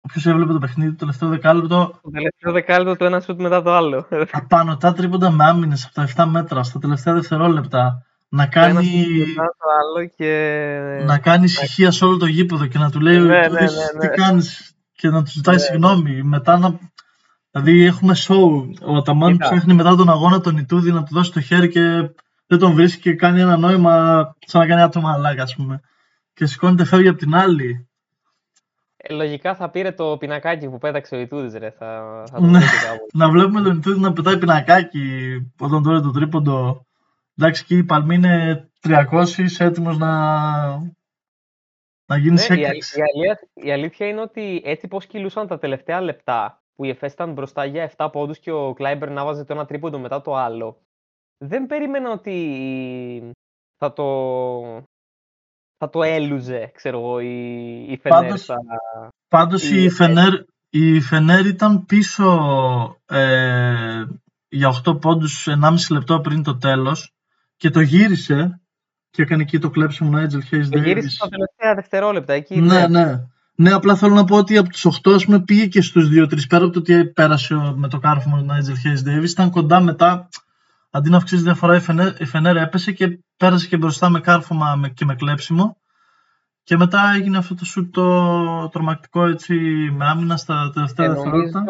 Όποιος 0.00 0.26
έβλεπε 0.26 0.52
το 0.52 0.58
παιχνίδι, 0.58 0.90
το 0.90 0.96
τελευταίο 0.96 1.28
δεκάλεπτο. 1.28 2.00
Το 2.02 2.10
τελευταίο 2.10 2.52
δεκάλεπτο 2.52 2.96
το 2.96 3.04
ένα 3.04 3.20
σουτ 3.20 3.40
μετά 3.40 3.62
το 3.62 3.74
άλλο. 3.74 4.08
Απανοτά 4.30 4.92
τρίποντα 4.92 5.30
με 5.30 5.44
άμυνες 5.44 5.84
από 5.84 5.94
τα 5.94 6.24
7 6.24 6.28
μέτρα 6.30 6.62
στα 6.62 6.78
τελευταία 6.78 7.14
δευτερόλεπτα. 7.14 8.02
Να 8.28 8.46
κάνει. 8.46 8.86
Το 9.34 9.68
άλλο 9.80 10.06
και... 10.16 11.04
Να 11.06 11.18
κάνει 11.18 11.44
ησυχία 11.44 11.90
σε 11.90 12.04
όλο 12.04 12.16
το 12.16 12.26
γήπεδο 12.26 12.66
και 12.66 12.78
να 12.78 12.90
του 12.90 13.00
λέει: 13.00 13.18
ναι, 13.18 13.26
ναι, 13.26 13.48
ναι, 13.48 13.66
Τι 14.00 14.06
ναι. 14.06 14.08
κάνεις, 14.08 14.76
και 14.98 15.08
να 15.08 15.22
τους 15.22 15.32
ζητάει 15.32 15.54
ναι. 15.54 15.60
συγγνώμη. 15.60 16.22
Μετά 16.22 16.58
να. 16.58 16.78
Δηλαδή 17.50 17.84
έχουμε 17.84 18.14
show. 18.16 18.70
Ο 18.86 18.96
Αταμάν 18.96 19.36
ψάχνει 19.36 19.74
μετά 19.74 19.96
τον 19.96 20.10
αγώνα 20.10 20.40
τον 20.40 20.56
Ιτούδη 20.56 20.92
να 20.92 21.02
του 21.02 21.14
δώσει 21.14 21.32
το 21.32 21.40
χέρι 21.40 21.68
και 21.68 21.80
δεν 22.46 22.58
τον 22.58 22.72
βρίσκει 22.72 23.00
και 23.00 23.14
κάνει 23.14 23.40
ένα 23.40 23.56
νόημα 23.56 23.92
σαν 24.46 24.60
να 24.60 24.66
κάνει 24.66 24.82
άτομα 24.82 25.12
αλλάγα, 25.12 25.42
ας 25.42 25.54
πούμε. 25.54 25.80
Και 26.34 26.46
σηκώνεται, 26.46 26.84
φεύγει 26.84 27.08
από 27.08 27.18
την 27.18 27.34
άλλη. 27.34 27.88
Ε, 28.96 29.14
λογικά 29.14 29.54
θα 29.54 29.70
πήρε 29.70 29.92
το 29.92 30.16
πινακάκι 30.16 30.68
που 30.68 30.78
πέταξε 30.78 31.14
ο 31.14 31.20
Ιτούδης, 31.20 31.54
ρε. 31.54 31.70
Θα, 31.70 32.22
θα 32.30 32.40
το 32.40 32.46
ναι, 32.46 32.60
να 33.12 33.30
βλέπουμε 33.30 33.60
τον 33.60 33.76
Ιτούδη 33.76 34.00
να 34.00 34.12
πετάει 34.12 34.38
πινακάκι 34.38 35.08
όταν 35.58 35.82
τώρα 35.82 36.00
το 36.00 36.10
τρίποντο. 36.10 36.86
Εντάξει, 37.36 37.64
και 37.64 37.76
η 37.76 37.84
Παλμή 37.84 38.14
είναι 38.14 38.68
300, 38.82 39.04
έτοιμος 39.58 39.98
να, 39.98 40.10
να 42.08 42.16
γίνεις 42.16 42.48
ναι, 42.48 42.60
η, 42.60 42.66
αλήθεια, 42.66 43.04
η 43.54 43.72
αλήθεια 43.72 44.06
είναι 44.06 44.20
ότι 44.20 44.62
έτσι 44.64 44.88
πώς 44.88 45.06
κυλούσαν 45.06 45.46
τα 45.46 45.58
τελευταία 45.58 46.00
λεπτά 46.00 46.62
που 46.74 46.84
η 46.84 46.88
ΕΦΕΣ 46.88 47.12
ήταν 47.12 47.32
μπροστά 47.32 47.64
για 47.64 47.92
7 47.96 48.08
πόντους 48.12 48.38
και 48.38 48.50
ο 48.50 48.72
Κλάιμπερ 48.72 49.10
να 49.10 49.24
βάζει 49.24 49.44
το 49.44 49.52
ένα 49.52 49.64
τρίποντο 49.64 49.98
μετά 49.98 50.20
το 50.20 50.34
άλλο. 50.34 50.82
Δεν 51.38 51.66
περίμενα 51.66 52.10
ότι 52.10 53.32
θα 53.76 53.92
το, 53.92 54.04
θα 55.76 55.90
το 55.90 56.02
έλουζε, 56.02 56.70
ξέρω 56.74 56.98
εγώ, 56.98 57.20
η, 57.20 57.92
η 57.92 57.96
Φενέρ. 57.96 58.20
Πάντως, 58.20 58.50
πάντως 59.28 59.70
η, 59.70 59.82
η, 59.82 59.90
Φενέρ, 59.90 60.32
η 60.68 61.00
Φενέρ 61.00 61.46
ήταν 61.46 61.84
πίσω 61.84 62.26
ε, 63.06 64.04
για 64.48 64.82
8 64.88 65.00
πόντους 65.00 65.48
1,5 65.62 65.74
λεπτό 65.90 66.20
πριν 66.20 66.42
το 66.42 66.56
τέλος 66.56 67.12
και 67.56 67.70
το 67.70 67.80
γύρισε 67.80 68.60
και 69.10 69.22
έκανε 69.22 69.42
εκεί 69.42 69.58
το 69.58 69.70
κλέψιμο 69.70 70.10
Νάιτζελ 70.10 70.42
Χέις 70.42 70.68
Το 70.68 70.78
γύρισε 70.78 71.08
στα 71.08 71.28
τελευταία 71.28 71.74
δευτερόλεπτα 71.74 72.32
εκεί. 72.32 72.60
Ναι, 72.60 72.86
ναι, 72.86 73.04
ναι. 73.04 73.26
Ναι, 73.60 73.72
απλά 73.72 73.96
θέλω 73.96 74.14
να 74.14 74.24
πω 74.24 74.36
ότι 74.36 74.56
από 74.56 74.68
τους 74.68 74.86
8 74.86 75.12
ας 75.14 75.24
πούμε, 75.24 75.40
πήγε 75.40 75.66
και 75.66 75.82
στους 75.82 76.08
2-3 76.08 76.46
πέρα 76.48 76.64
από 76.64 76.72
το 76.72 76.78
ότι 76.78 77.04
πέρασε 77.04 77.54
με 77.74 77.88
το 77.88 77.98
κάρφωμα 77.98 78.38
του 78.38 78.44
Νάιτζελ 78.44 78.76
Χέις 78.78 79.02
Ντέιβις. 79.02 79.32
Ήταν 79.32 79.50
κοντά 79.50 79.80
μετά, 79.80 80.28
αντί 80.90 81.10
να 81.10 81.16
αυξήσει 81.16 81.42
διαφορά, 81.42 81.76
η 81.76 81.80
Φενέρ, 81.80 82.20
η 82.20 82.24
Φενέρ 82.24 82.56
έπεσε 82.56 82.92
και 82.92 83.18
πέρασε 83.36 83.68
και 83.68 83.76
μπροστά 83.76 84.08
με 84.08 84.20
κάρφωμα 84.20 84.90
και 84.94 85.04
με 85.04 85.14
κλέψιμο. 85.14 85.76
Και 86.62 86.76
μετά 86.76 87.12
έγινε 87.14 87.38
αυτό 87.38 87.54
το 87.54 87.64
σουτ 87.64 87.94
το 87.94 88.68
τρομακτικό 88.68 89.26
έτσι 89.26 89.54
με 89.92 90.06
άμυνα 90.06 90.36
στα 90.36 90.70
τελευταία 90.74 91.06
ε, 91.06 91.08
δευτερόλεπτα. 91.08 91.64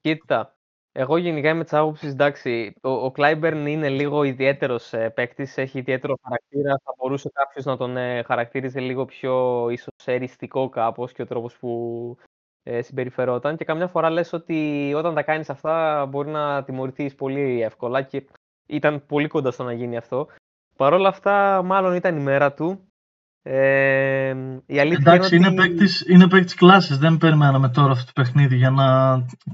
Κοίτα, 0.00 0.57
εγώ 1.00 1.16
γενικά 1.16 1.48
είμαι 1.48 1.62
της 1.62 1.72
άποψης, 1.72 2.10
εντάξει, 2.10 2.74
ο, 2.82 2.90
ο 2.90 3.10
Κλάιμπερν 3.10 3.66
είναι 3.66 3.88
λίγο 3.88 4.22
ιδιαίτερος 4.22 4.92
ε, 4.92 5.08
παίκτης, 5.10 5.58
έχει 5.58 5.78
ιδιαίτερο 5.78 6.18
χαρακτήρα. 6.22 6.80
Θα 6.84 6.94
μπορούσε 6.96 7.30
κάποιος 7.32 7.64
να 7.64 7.76
τον 7.76 7.96
ε, 7.96 8.22
χαρακτήριζε 8.22 8.80
λίγο 8.80 9.04
πιο 9.04 9.66
ίσως 9.70 9.94
εριστικό 10.04 10.68
κάπως 10.68 11.12
και 11.12 11.22
ο 11.22 11.26
τρόπος 11.26 11.56
που 11.58 12.16
ε, 12.62 12.82
συμπεριφερόταν. 12.82 13.56
Και 13.56 13.64
καμιά 13.64 13.88
φορά 13.88 14.10
λες 14.10 14.32
ότι 14.32 14.92
όταν 14.96 15.14
τα 15.14 15.22
κάνεις 15.22 15.50
αυτά 15.50 16.06
μπορεί 16.06 16.30
να 16.30 16.64
τιμωρηθείς 16.64 17.14
πολύ 17.14 17.62
εύκολα 17.62 18.02
και 18.02 18.26
ήταν 18.66 19.06
πολύ 19.06 19.28
κοντά 19.28 19.50
στο 19.50 19.64
να 19.64 19.72
γίνει 19.72 19.96
αυτό. 19.96 20.26
Παρ' 20.76 20.92
όλα 20.92 21.08
αυτά, 21.08 21.62
μάλλον 21.62 21.94
ήταν 21.94 22.16
η 22.16 22.20
μέρα 22.20 22.52
του. 22.52 22.87
Ε, 23.50 24.34
η 24.66 24.80
αλήθεια 24.80 25.12
Εντάξει, 25.12 25.36
είναι, 25.36 25.46
ότι... 25.46 25.56
παίκτης, 25.56 26.04
είναι 26.08 26.28
παίκτης 26.28 26.54
κλάσης. 26.54 26.98
Δεν 26.98 27.16
περιμέναμε 27.16 27.68
τώρα 27.68 27.92
αυτό 27.92 28.04
το 28.04 28.12
παιχνίδι 28.14 28.56
για 28.56 28.70
να 28.70 28.86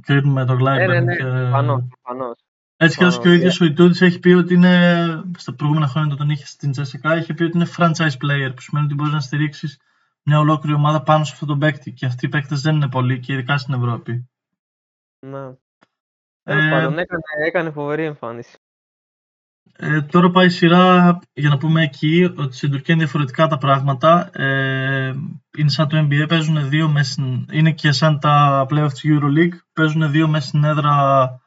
κρίνουμε 0.00 0.44
το 0.44 0.52
Glyburn. 0.52 0.86
Ναι, 0.86 0.86
ναι, 0.86 1.00
ναι. 1.00 1.16
Και... 1.16 1.22
Προφανώς, 1.22 2.44
Έτσι 2.76 2.98
κι 2.98 3.18
και 3.18 3.28
ο 3.28 3.32
ίδιος 3.32 3.60
ο 3.60 3.64
Ιτούδης 3.64 4.00
έχει 4.00 4.18
πει 4.18 4.32
ότι 4.32 4.54
είναι, 4.54 5.22
στα 5.38 5.54
προηγούμενα 5.54 5.86
χρόνια 5.86 6.14
όταν 6.14 6.30
είχε 6.30 6.46
στην 6.46 6.70
Τσέσσεκα, 6.70 7.12
έχει 7.12 7.34
πει 7.34 7.42
ότι 7.42 7.56
είναι 7.56 7.66
franchise 7.76 8.16
player, 8.24 8.52
που 8.54 8.60
σημαίνει 8.60 8.86
ότι 8.86 8.94
μπορείς 8.94 9.12
να 9.12 9.20
στηρίξεις 9.20 9.80
μια 10.22 10.38
ολόκληρη 10.38 10.76
ομάδα 10.76 11.02
πάνω 11.02 11.24
σε 11.24 11.32
αυτόν 11.32 11.48
τον 11.48 11.58
παίκτη. 11.58 11.92
Και 11.92 12.06
αυτοί 12.06 12.26
οι 12.26 12.28
παίκτες 12.28 12.60
δεν 12.60 12.74
είναι 12.74 12.88
πολλοί, 12.88 13.18
και 13.18 13.32
ειδικά 13.32 13.58
στην 13.58 13.74
Ευρώπη. 13.74 14.28
Ναι. 15.26 15.46
Ε, 16.42 16.68
πάντων, 16.70 16.98
έκανε, 16.98 17.22
έκανε 17.46 17.70
φοβερή 17.70 18.04
εμφάνιση. 18.04 18.58
Ε, 19.76 20.02
τώρα 20.02 20.30
πάει 20.30 20.46
η 20.46 20.50
σειρά 20.50 21.18
για 21.32 21.48
να 21.48 21.56
πούμε 21.56 21.82
εκεί 21.82 22.34
ότι 22.36 22.56
στην 22.56 22.70
Τουρκία 22.70 22.94
είναι 22.94 23.02
διαφορετικά 23.02 23.46
τα 23.46 23.58
πράγματα. 23.58 24.30
Ε, 24.32 25.14
είναι 25.56 25.68
σαν 25.68 25.88
το 25.88 25.98
NBA, 25.98 26.28
παίζουν 26.28 26.68
δύο 26.68 26.88
μέσα, 26.88 27.44
είναι 27.50 27.72
και 27.72 27.92
σαν 27.92 28.18
τα 28.18 28.66
playoffs 28.70 28.92
της 28.92 29.02
EuroLeague, 29.04 29.58
παίζουν 29.72 30.10
δύο 30.10 30.28
μέσα 30.28 30.46
στην 30.46 30.64
έδρα 30.64 30.92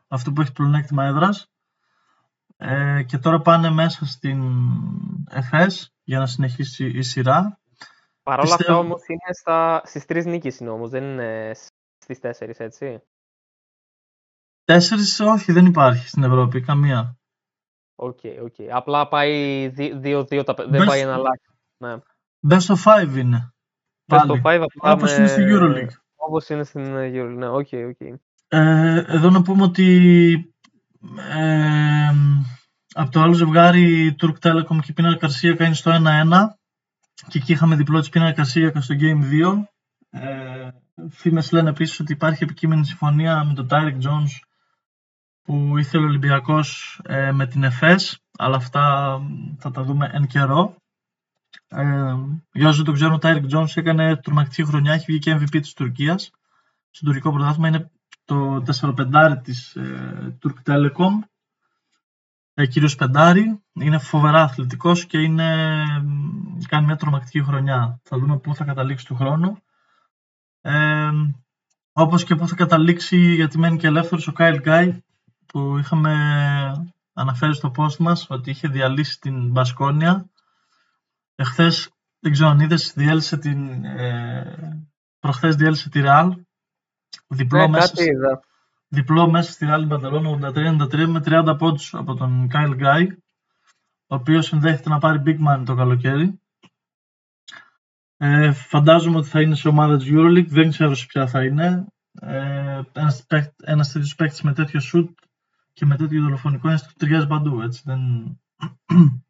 αυτό 0.07 0.31
που 0.31 0.41
έχει 0.41 0.51
πλεονέκτημα 0.51 1.05
έδρας. 1.05 1.51
Ε, 2.57 3.03
και 3.03 3.17
τώρα 3.17 3.41
πάνε 3.41 3.69
μέσα 3.69 4.05
στην 4.05 4.41
ΕΦΕΣ 5.29 5.93
για 6.03 6.19
να 6.19 6.25
συνεχίσει 6.25 6.85
η 6.85 7.01
σειρά. 7.01 7.59
Παρ' 8.23 8.39
όλα 8.39 8.53
αυτά 8.53 8.77
όμως 8.77 9.01
είναι 9.07 9.33
στα, 9.39 9.81
στις 9.85 10.05
τρεις 10.05 10.25
νίκες 10.25 10.59
είναι 10.59 10.69
όμως, 10.69 10.89
δεν 10.89 11.03
είναι 11.03 11.51
στις 11.97 12.19
τέσσερις 12.19 12.59
έτσι. 12.59 13.01
Τέσσερις 14.63 15.19
όχι, 15.19 15.51
δεν 15.51 15.65
υπάρχει 15.65 16.07
στην 16.07 16.23
Ευρώπη, 16.23 16.61
καμία. 16.61 17.17
Οκ, 17.99 18.19
okay, 18.23 18.43
οκ. 18.43 18.53
Okay. 18.57 18.67
Απλά 18.71 19.07
πάει 19.07 19.67
2-2, 19.77 20.43
δεν 20.69 20.85
πάει 20.85 20.99
ένα 20.99 21.17
λάκι. 21.17 21.47
Ναι. 21.77 21.95
Best 22.49 22.75
of 22.75 23.03
5 23.13 23.17
είναι. 23.17 23.53
Best 24.05 24.27
of 24.27 24.41
5 24.41 24.63
Όπως 24.79 25.17
είναι 25.17 25.27
στην 25.27 25.45
EuroLeague. 25.49 25.95
Όπως 26.15 26.49
είναι 26.49 26.63
στην 26.63 26.95
EuroLeague, 26.95 27.35
ναι, 27.37 27.47
οκ, 27.47 27.67
okay, 27.71 27.89
οκ. 27.89 27.97
Okay. 27.99 28.15
Ε, 28.47 29.03
εδώ 29.07 29.29
να 29.29 29.41
πούμε 29.41 29.63
ότι 29.63 30.53
ε, 31.35 32.11
από 32.93 33.11
το 33.11 33.21
άλλο 33.21 33.33
ζευγάρι 33.33 34.05
η 34.05 34.15
Turk 34.21 34.33
Telecom 34.41 34.79
και 34.81 34.87
η 34.89 34.93
Πινάρ 34.93 35.17
Καρσίγιακα 35.17 35.55
είναι 35.55 35.75
στο 35.75 35.91
1-1 35.91 35.97
και 37.27 37.37
εκεί 37.37 37.51
είχαμε 37.51 37.75
διπλό 37.75 37.99
της 37.99 38.09
Πίνα 38.09 38.31
Καρσία 38.31 38.81
στο 38.81 38.95
Game 38.99 39.21
2. 39.53 39.63
Ε, 40.09 40.69
φήμες 41.09 41.51
λένε 41.51 41.69
επίσης 41.69 41.99
ότι 41.99 42.11
υπάρχει 42.11 42.43
επικείμενη 42.43 42.85
συμφωνία 42.85 43.43
με 43.43 43.53
τον 43.53 43.67
Tyreek 43.71 43.97
Jones 44.01 44.46
που 45.47 45.77
ήθελε 45.77 46.03
ο 46.03 46.07
Ολυμπιακός 46.07 46.99
ε, 47.03 47.31
με 47.31 47.47
την 47.47 47.63
ΕΦΕΣ, 47.63 48.19
αλλά 48.37 48.55
αυτά 48.55 49.17
θα 49.57 49.71
τα 49.71 49.83
δούμε 49.83 50.09
εν 50.13 50.27
καιρό. 50.27 50.75
Ε, 51.67 52.15
για 52.51 52.67
όσους 52.67 52.75
δεν 52.75 52.85
το 52.85 52.91
ξέρουν, 52.91 53.13
ο 53.13 53.17
Τάιρικ 53.17 53.45
Τζόνς 53.45 53.75
έκανε 53.75 54.15
τρομακτική 54.15 54.65
χρονιά, 54.65 54.93
έχει 54.93 55.05
βγει 55.07 55.19
και 55.19 55.35
MVP 55.35 55.59
της 55.61 55.73
Τουρκίας. 55.73 56.31
Στο 56.89 57.05
τουρκικό 57.05 57.31
πρωτάθλημα 57.31 57.67
είναι 57.67 57.91
το 58.25 58.63
4-5 58.81 59.37
της 59.43 59.75
ε, 59.75 60.37
Turk 60.43 60.71
Telecom. 60.71 61.13
Ε, 62.53 62.65
κύριος 62.65 62.95
Πεντάρη, 62.95 63.61
είναι 63.73 63.97
φοβερά 63.97 64.41
αθλητικός 64.41 65.05
και 65.05 65.17
είναι, 65.17 65.83
κάνει 66.67 66.85
μια 66.85 66.95
τρομακτική 66.95 67.43
χρονιά. 67.43 67.99
Θα 68.03 68.17
δούμε 68.17 68.37
πού 68.39 68.55
θα 68.55 68.63
καταλήξει 68.63 69.05
του 69.05 69.15
χρόνου. 69.15 69.57
Ε, 70.61 71.09
όπως 71.91 72.23
και 72.23 72.35
πού 72.35 72.47
θα 72.47 72.55
καταλήξει, 72.55 73.33
γιατί 73.33 73.57
μένει 73.57 73.77
και 73.77 73.87
ελεύθερος, 73.87 74.27
ο 74.27 74.31
Κάιλ 74.31 74.59
Γκάι, 74.59 75.01
που 75.47 75.77
είχαμε 75.77 76.13
αναφέρει 77.13 77.55
στο 77.55 77.71
post 77.77 77.97
μας 77.97 78.29
ότι 78.29 78.49
είχε 78.49 78.67
διαλύσει 78.67 79.19
την 79.19 79.49
Μπασκόνια. 79.49 80.29
Εχθές, 81.35 81.89
δεν 82.19 82.31
ξέρω 82.31 82.49
αν 82.49 82.59
είδες, 82.59 82.93
διέλυσε 82.95 83.37
την... 83.37 83.85
Ε, 83.85 84.87
προχθές 85.19 85.55
διέλυσε 85.55 85.89
τη 85.89 86.01
Ρεάλ. 86.01 86.37
Διπλό, 87.27 87.59
ναι, 87.59 87.67
μέσα, 87.67 87.93
διπλό 88.87 89.29
μέσα 89.29 89.51
στη 89.51 89.65
Ρεάλ 89.65 89.85
Μπαντελώνα 89.85 90.51
83-93 90.51 91.05
με 91.07 91.21
30 91.25 91.55
πόντους 91.57 91.93
από 91.93 92.15
τον 92.15 92.47
Κάιλ 92.47 92.75
Γκάι, 92.75 93.07
ο 94.07 94.15
οποίος 94.15 94.53
ενδέχεται 94.53 94.89
να 94.89 94.97
πάρει 94.97 95.21
big 95.25 95.37
money 95.47 95.63
το 95.65 95.75
καλοκαίρι. 95.75 96.41
Ε, 98.17 98.51
φαντάζομαι 98.51 99.17
ότι 99.17 99.27
θα 99.27 99.41
είναι 99.41 99.55
σε 99.55 99.67
ομάδα 99.67 99.97
της 99.97 100.07
EuroLeague, 100.11 100.47
δεν 100.47 100.69
ξέρω 100.69 100.95
σε 100.95 101.05
ποια 101.05 101.27
θα 101.27 101.43
είναι. 101.43 101.85
Ε, 102.21 102.81
ένας, 102.93 103.25
ένας 103.63 103.91
τέτοιος 103.91 104.15
παίκτης 104.15 104.41
με 104.41 104.53
τέτοιο 104.53 104.79
shoot 104.93 105.26
και 105.77 105.85
με 105.85 105.95
τέτοιο 105.95 106.21
δολοφονικό 106.21 106.69
ένστικτο 106.69 106.95
ταιριάζει 106.97 107.27
παντού, 107.27 107.61
έτσι. 107.61 107.81
Δεν... 107.85 107.99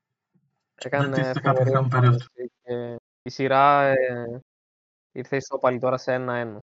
Έκανε 0.76 1.34
φοβερή 1.44 1.88
περίοδο. 1.90 2.18
η 3.22 3.30
σειρά 3.30 3.84
ε, 3.84 4.42
ήρθε 5.12 5.36
ισόπαλη 5.36 5.80
τώρα 5.80 5.98
σε 5.98 6.14
ένα-ένα. 6.14 6.60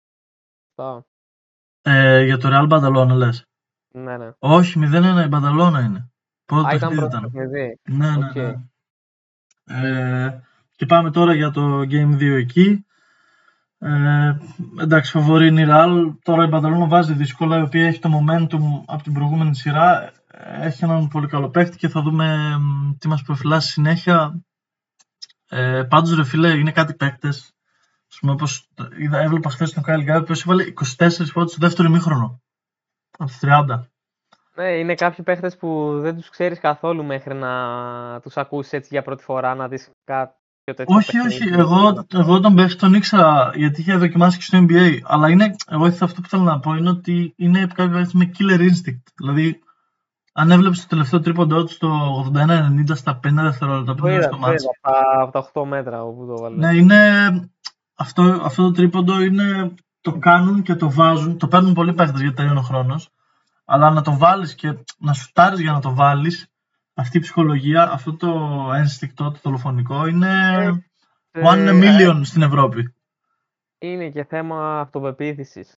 Ε, 1.82 2.22
για 2.22 2.38
το 2.38 2.48
Real 2.52 2.68
Badalona 2.70 3.16
λες. 3.16 3.46
Ναι, 3.88 4.16
ναι. 4.16 4.30
Όχι, 4.38 4.78
0-1 4.78 5.24
η 5.26 5.28
Badalona 5.32 5.82
είναι. 5.84 6.10
Πρώτο 6.44 6.66
Α, 6.66 6.74
ήταν 6.74 6.96
πρώτο 6.96 7.20
παιχνίδι. 7.20 7.78
Ναι, 7.88 8.16
ναι, 8.16 8.30
okay. 8.30 8.54
ναι. 9.64 10.24
Ε, 10.24 10.42
και 10.76 10.86
πάμε 10.86 11.10
τώρα 11.10 11.34
για 11.34 11.50
το 11.50 11.80
Game 11.80 12.16
2 12.16 12.20
εκεί. 12.20 12.86
Ε, 13.80 14.36
εντάξει, 14.80 15.10
φοβορεί 15.10 15.46
είναι 15.46 15.60
η 15.60 15.66
Real. 15.68 16.16
Τώρα 16.22 16.44
η 16.44 16.46
Μπανταλώνα 16.46 16.86
βάζει 16.86 17.12
δύσκολα, 17.12 17.58
η 17.58 17.62
οποία 17.62 17.86
έχει 17.86 17.98
το 17.98 18.10
momentum 18.12 18.82
από 18.86 19.02
την 19.02 19.12
προηγούμενη 19.12 19.54
σειρά. 19.54 20.12
Έχει 20.60 20.84
έναν 20.84 21.08
πολύ 21.08 21.26
καλό 21.26 21.50
παίχτη 21.50 21.76
και 21.76 21.88
θα 21.88 22.02
δούμε 22.02 22.56
τι 22.98 23.08
μας 23.08 23.22
προφυλάσσει 23.22 23.70
συνέχεια. 23.70 24.42
Ε, 25.48 25.82
πάντως, 25.88 26.16
ρε 26.16 26.24
φίλε, 26.24 26.48
είναι 26.48 26.72
κάτι 26.72 26.94
παίκτες. 26.94 27.52
Ας 28.10 28.18
πούμε, 28.20 28.32
όπως 28.32 28.68
είδα, 28.98 29.18
έβλεπα 29.18 29.50
χθες 29.50 29.72
τον 29.72 29.82
Κάιλ 29.82 30.02
Γκάι, 30.02 30.22
που 30.22 30.32
έβαλε 30.44 30.64
24 30.64 31.30
φώτες 31.32 31.50
στο 31.50 31.66
δεύτερο 31.66 31.88
ημίχρονο. 31.88 32.42
Από 33.18 33.32
30. 33.40 33.90
Ναι, 34.54 34.78
είναι 34.78 34.94
κάποιοι 34.94 35.24
παίχτες 35.24 35.56
που 35.56 35.98
δεν 36.00 36.16
τους 36.16 36.30
ξέρεις 36.30 36.60
καθόλου 36.60 37.04
μέχρι 37.04 37.34
να 37.34 38.20
τους 38.20 38.36
ακούσεις 38.36 38.72
έτσι 38.72 38.88
για 38.92 39.02
πρώτη 39.02 39.22
φορά, 39.22 39.54
να 39.54 39.68
δεις 39.68 39.90
κάτι 40.04 40.37
όχι, 40.84 41.18
όχι. 41.18 41.48
Εγώ, 41.52 42.06
εγώ 42.12 42.40
τον 42.40 42.52
Μπέφ 42.52 42.74
τον 42.76 42.94
ήξερα 42.94 43.50
γιατί 43.54 43.80
είχε 43.80 43.96
δοκιμάσει 43.96 44.36
και 44.38 44.42
στο 44.42 44.64
NBA. 44.68 44.98
Αλλά 45.02 45.30
είναι, 45.30 45.54
εγώ 45.68 45.84
αυτό 45.84 46.20
που 46.22 46.28
θέλω 46.28 46.42
να 46.42 46.60
πω 46.60 46.74
είναι 46.74 46.88
ότι 46.88 47.34
είναι 47.36 47.66
κάποιο 47.74 48.06
με 48.12 48.30
killer 48.38 48.60
instinct. 48.60 49.02
Δηλαδή, 49.16 49.60
αν 50.32 50.50
έβλεπε 50.50 50.76
το 50.76 50.86
τελευταίο 50.88 51.20
τρίποντό 51.20 51.64
του 51.64 51.72
στο 51.72 52.24
81-90 52.34 52.96
στα 52.96 53.20
50 53.26 53.32
δευτερόλεπτα 53.34 53.94
που 53.94 54.06
είναι 54.06 54.22
στο 54.22 54.38
μάτι. 54.38 54.64
Από 55.20 55.32
τα 55.32 55.50
8 55.54 55.64
μέτρα 55.66 56.02
όπου 56.02 56.26
το 56.26 56.36
βάλες. 56.42 56.58
Ναι, 56.58 56.76
είναι. 56.76 57.50
Αυτό, 57.94 58.22
αυτό 58.22 58.62
το 58.62 58.70
τρίποντο 58.70 59.20
είναι. 59.20 59.74
Το 60.00 60.12
κάνουν 60.12 60.62
και 60.62 60.74
το 60.74 60.90
βάζουν. 60.90 61.38
Το 61.38 61.48
παίρνουν 61.48 61.72
πολλοί 61.72 61.92
παίχτες 61.92 62.20
γιατί 62.20 62.36
τελειώνει 62.36 62.58
ο 62.58 62.62
χρόνος. 62.62 63.08
Αλλά 63.64 63.90
να 63.90 64.02
το 64.02 64.16
βάλεις 64.16 64.54
και 64.54 64.78
να 64.98 65.12
σουτάρεις 65.12 65.60
για 65.60 65.72
να 65.72 65.80
το 65.80 65.94
βάλεις 65.94 66.47
αυτή 66.98 67.16
η 67.16 67.20
ψυχολογία, 67.20 67.90
αυτό 67.90 68.16
το 68.16 68.28
ένστικτο, 68.74 69.30
το 69.30 69.38
δολοφονικό 69.42 70.06
είναι. 70.06 70.28
One 71.32 71.66
ε, 71.66 71.70
million 71.72 72.20
στην 72.22 72.42
Ευρώπη. 72.42 72.94
Είναι 73.78 74.08
και 74.10 74.24
θέμα 74.24 74.80
αυτοπεποίθησης. 74.80 75.76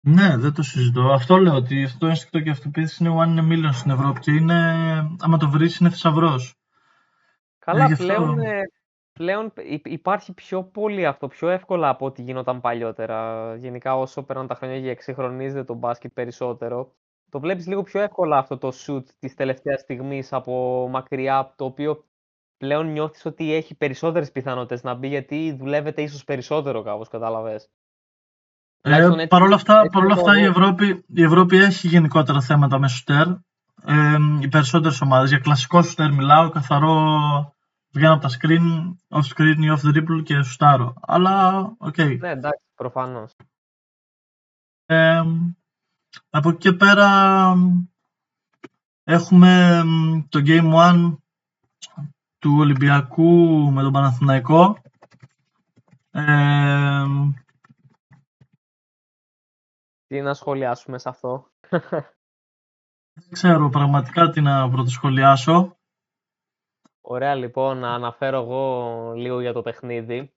Ναι, 0.00 0.36
δεν 0.36 0.52
το 0.52 0.62
συζητώ. 0.62 1.12
Αυτό 1.12 1.36
λέω 1.36 1.54
ότι 1.54 1.84
αυτό 1.84 1.98
το 1.98 2.06
ένστικτο 2.06 2.40
και 2.40 2.50
αυτοπεποίθηση 2.50 3.04
είναι 3.04 3.14
one 3.18 3.38
in 3.38 3.42
a 3.42 3.52
million 3.52 3.70
στην 3.72 3.90
Ευρώπη 3.90 4.20
και 4.20 4.30
είναι, 4.32 4.54
άμα 5.20 5.36
το 5.38 5.50
βρεις 5.50 5.78
είναι 5.78 5.90
θησαυρός. 5.90 6.54
Καλά, 7.58 7.84
Ε, 7.84 7.86
γι' 7.86 7.92
αυτό- 7.92 8.04
πλέον, 8.04 8.38
ε, 8.38 8.60
πλέον 9.12 9.52
υ- 9.68 9.86
υπάρχει 9.86 10.32
πιο 10.32 10.62
πολύ 10.64 11.06
αυτό, 11.06 11.28
πιο 11.28 11.48
εύκολα 11.48 11.88
από 11.88 12.06
ό,τι 12.06 12.22
γινόταν 12.22 12.60
παλιότερα. 12.60 13.54
Γενικά 13.56 13.96
όσο 13.96 14.22
περνάνε 14.22 14.48
τα 14.48 14.54
χρόνια 14.54 14.80
και 14.80 14.90
εξυγχρονίζεται 14.90 15.64
το 15.64 15.74
μπάσκετ 15.74 16.12
περισσότερο, 16.14 16.92
το 17.30 17.40
βλέπεις 17.40 17.66
λίγο 17.66 17.82
πιο 17.82 18.00
εύκολα 18.00 18.38
αυτό 18.38 18.58
το 18.58 18.72
shoot 18.86 19.04
της 19.18 19.34
τελευταίας 19.34 19.80
στιγμής 19.80 20.32
από 20.32 20.86
μακριά, 20.90 21.52
το 21.56 21.64
οποίο 21.64 22.04
πλέον 22.56 22.92
νιώθεις 22.92 23.24
ότι 23.24 23.54
έχει 23.54 23.74
περισσότερες 23.74 24.32
πιθανότητες 24.32 24.82
να 24.82 24.94
μπει, 24.94 25.08
γιατί 25.08 25.56
δουλεύεται 25.58 26.02
ίσως 26.02 26.24
περισσότερο 26.24 26.82
κάπως, 26.82 27.08
κατάλαβες. 27.08 27.68
Τουλάχιστον 28.80 29.12
Ε, 29.18 29.22
έτσι- 29.22 29.28
Παρ' 29.28 29.42
όλα 29.42 29.54
αυτά, 29.54 29.78
έτσι 29.78 29.90
παρόλα 29.90 30.14
το 30.14 30.20
αυτά 30.20 30.38
η, 30.38 30.42
εγώ. 30.42 30.50
Ευρώπη, 30.50 31.04
η 31.06 31.22
Ευρώπη 31.22 31.56
έχει 31.56 31.88
γενικότερα 31.88 32.40
θέματα 32.40 32.78
με 32.78 32.88
σουτέρ. 32.88 33.26
Ε, 33.84 34.16
οι 34.40 34.48
περισσότερες 34.48 35.00
ομάδες. 35.00 35.28
Για 35.28 35.38
κλασικό 35.38 35.82
σουτέρ 35.82 36.12
μιλάω, 36.12 36.48
καθαρό 36.48 36.94
βγαίνω 37.90 38.12
από 38.12 38.22
τα 38.22 38.28
screen, 38.40 38.96
off 39.08 39.34
screen 39.34 39.56
ή 39.58 39.70
off 39.76 39.88
dribble 39.88 40.22
και 40.24 40.42
σουτάρω. 40.42 40.94
Αλλά, 41.00 41.64
οκ. 41.78 41.98
Ναι, 41.98 42.30
εντάξει, 42.30 42.64
προφανώς. 42.74 43.34
Ε, 44.86 45.22
από 46.30 46.48
εκεί 46.48 46.58
και 46.58 46.72
πέρα 46.72 47.08
έχουμε 49.04 49.82
μ, 49.84 50.20
το 50.28 50.40
Game 50.44 50.74
1 50.74 51.16
του 52.38 52.56
Ολυμπιακού 52.58 53.70
με 53.72 53.82
τον 53.82 53.92
Παναθηναϊκό. 53.92 54.76
Ε, 56.10 57.04
Τι 60.06 60.20
να 60.20 60.34
σχολιάσουμε 60.34 60.98
σε 60.98 61.08
αυτό; 61.08 61.46
δεν 63.12 63.30
ξέρω 63.30 63.68
πραγματικά 63.68 64.30
τι 64.30 64.40
να 64.40 64.70
πρωτοσχολιάσω. 64.70 65.78
Ωραία, 67.00 67.34
λοιπόν, 67.34 67.78
να 67.78 67.94
αναφέρω 67.94 68.36
εγώ 68.42 69.12
λίγο 69.16 69.40
για 69.40 69.52
το 69.52 69.62
παιχνίδι. 69.62 70.32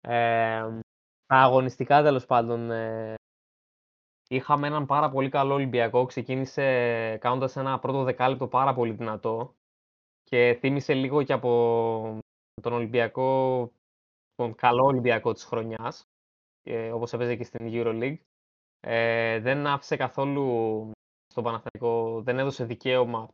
Ε, 0.00 0.80
τα 1.26 1.36
αγωνιστικά, 1.36 2.02
τέλος 2.02 2.26
πάντων, 2.26 2.70
ε, 2.70 3.14
είχαμε 4.34 4.66
έναν 4.66 4.86
πάρα 4.86 5.10
πολύ 5.10 5.28
καλό 5.28 5.54
Ολυμπιακό. 5.54 6.06
Ξεκίνησε 6.06 7.16
κάνοντας 7.20 7.56
ένα 7.56 7.78
πρώτο 7.78 8.02
δεκάλεπτο 8.02 8.46
πάρα 8.46 8.74
πολύ 8.74 8.92
δυνατό 8.92 9.54
και 10.22 10.56
θύμισε 10.60 10.94
λίγο 10.94 11.22
και 11.22 11.32
από 11.32 12.18
τον 12.62 12.72
Ολυμπιακό, 12.72 13.70
τον 14.34 14.54
καλό 14.54 14.84
Ολυμπιακό 14.84 15.32
της 15.32 15.44
χρονιάς, 15.44 16.04
ε, 16.62 16.90
όπως 16.92 17.12
έπαιζε 17.12 17.34
και 17.36 17.44
στην 17.44 17.68
EuroLeague. 17.72 18.16
Ε, 18.80 19.38
δεν 19.40 19.66
άφησε 19.66 19.96
καθόλου 19.96 20.44
στον 21.26 21.44
Παναθηναϊκό, 21.44 22.22
δεν 22.22 22.38
έδωσε 22.38 22.64
δικαίωμα 22.64 23.28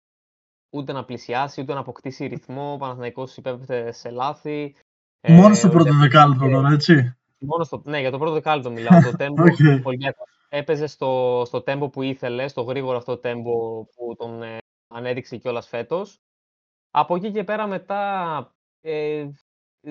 ούτε 0.77 0.93
να 0.93 1.05
πλησιάσει, 1.05 1.61
ούτε 1.61 1.75
να 1.75 1.81
αποκτήσει 1.81 2.27
ρυθμό. 2.27 2.73
Ο 2.73 2.77
Παναθηναϊκός 2.77 3.37
υπέπεφτε 3.37 3.93
σε 3.93 4.11
λάθη. 4.11 4.75
Ε, 5.21 5.33
Μόνος 5.33 5.59
στο 5.59 5.69
ούτε 5.69 5.77
πρώτο 5.77 5.95
δεκάλεπτο 5.95 6.45
και- 6.47 6.53
τώρα, 6.53 6.69
έτσι. 6.69 7.17
Μόνος 7.39 7.67
στο, 7.67 7.83
ναι, 7.85 8.01
για 8.01 8.11
το 8.11 8.19
πρώτο 8.19 8.33
δεκάλεπτο 8.33 8.71
μιλάω. 8.71 9.01
Το 9.01 9.17
τέμπο, 9.17 9.43
Οκ. 9.43 9.57
Ο 10.51 10.57
Ολυμπιακός 10.57 10.77
έπαιζε 10.77 10.87
στο, 10.87 11.43
στο 11.47 11.63
τέμπο 11.63 11.89
που 11.89 12.03
ήθελε, 12.03 12.49
στο 12.49 12.63
γρήγορο 12.63 12.97
αυτό 12.97 13.19
τέμπο 13.19 13.85
που 13.85 14.15
τον 14.17 14.43
ε, 14.43 14.59
ανέδειξε 14.95 15.37
κιόλας 15.37 15.69
φέτος. 15.69 16.21
Από 16.91 17.17
εκεί 17.17 17.31
και 17.31 17.45
πέρα 17.45 17.67
μετά 17.67 18.55
ε, 18.81 19.27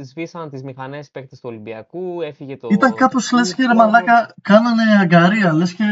σβήσαν 0.02 0.50
τις 0.50 0.64
μηχανές 0.64 1.12
παίκτες 1.12 1.40
του 1.40 1.50
Ολυμπιακού, 1.50 2.22
έφυγε 2.22 2.58
το... 2.58 2.68
Ήταν 2.72 2.94
κάπως 2.94 3.32
λες 3.32 3.56
και 3.56 3.62
ρε 3.62 3.68
Τούτο. 3.68 3.84
μαλάκα, 3.84 4.34
κάνανε 4.42 4.84
αγκαρία. 5.00 5.54
Λες 5.54 5.74
και 5.74 5.84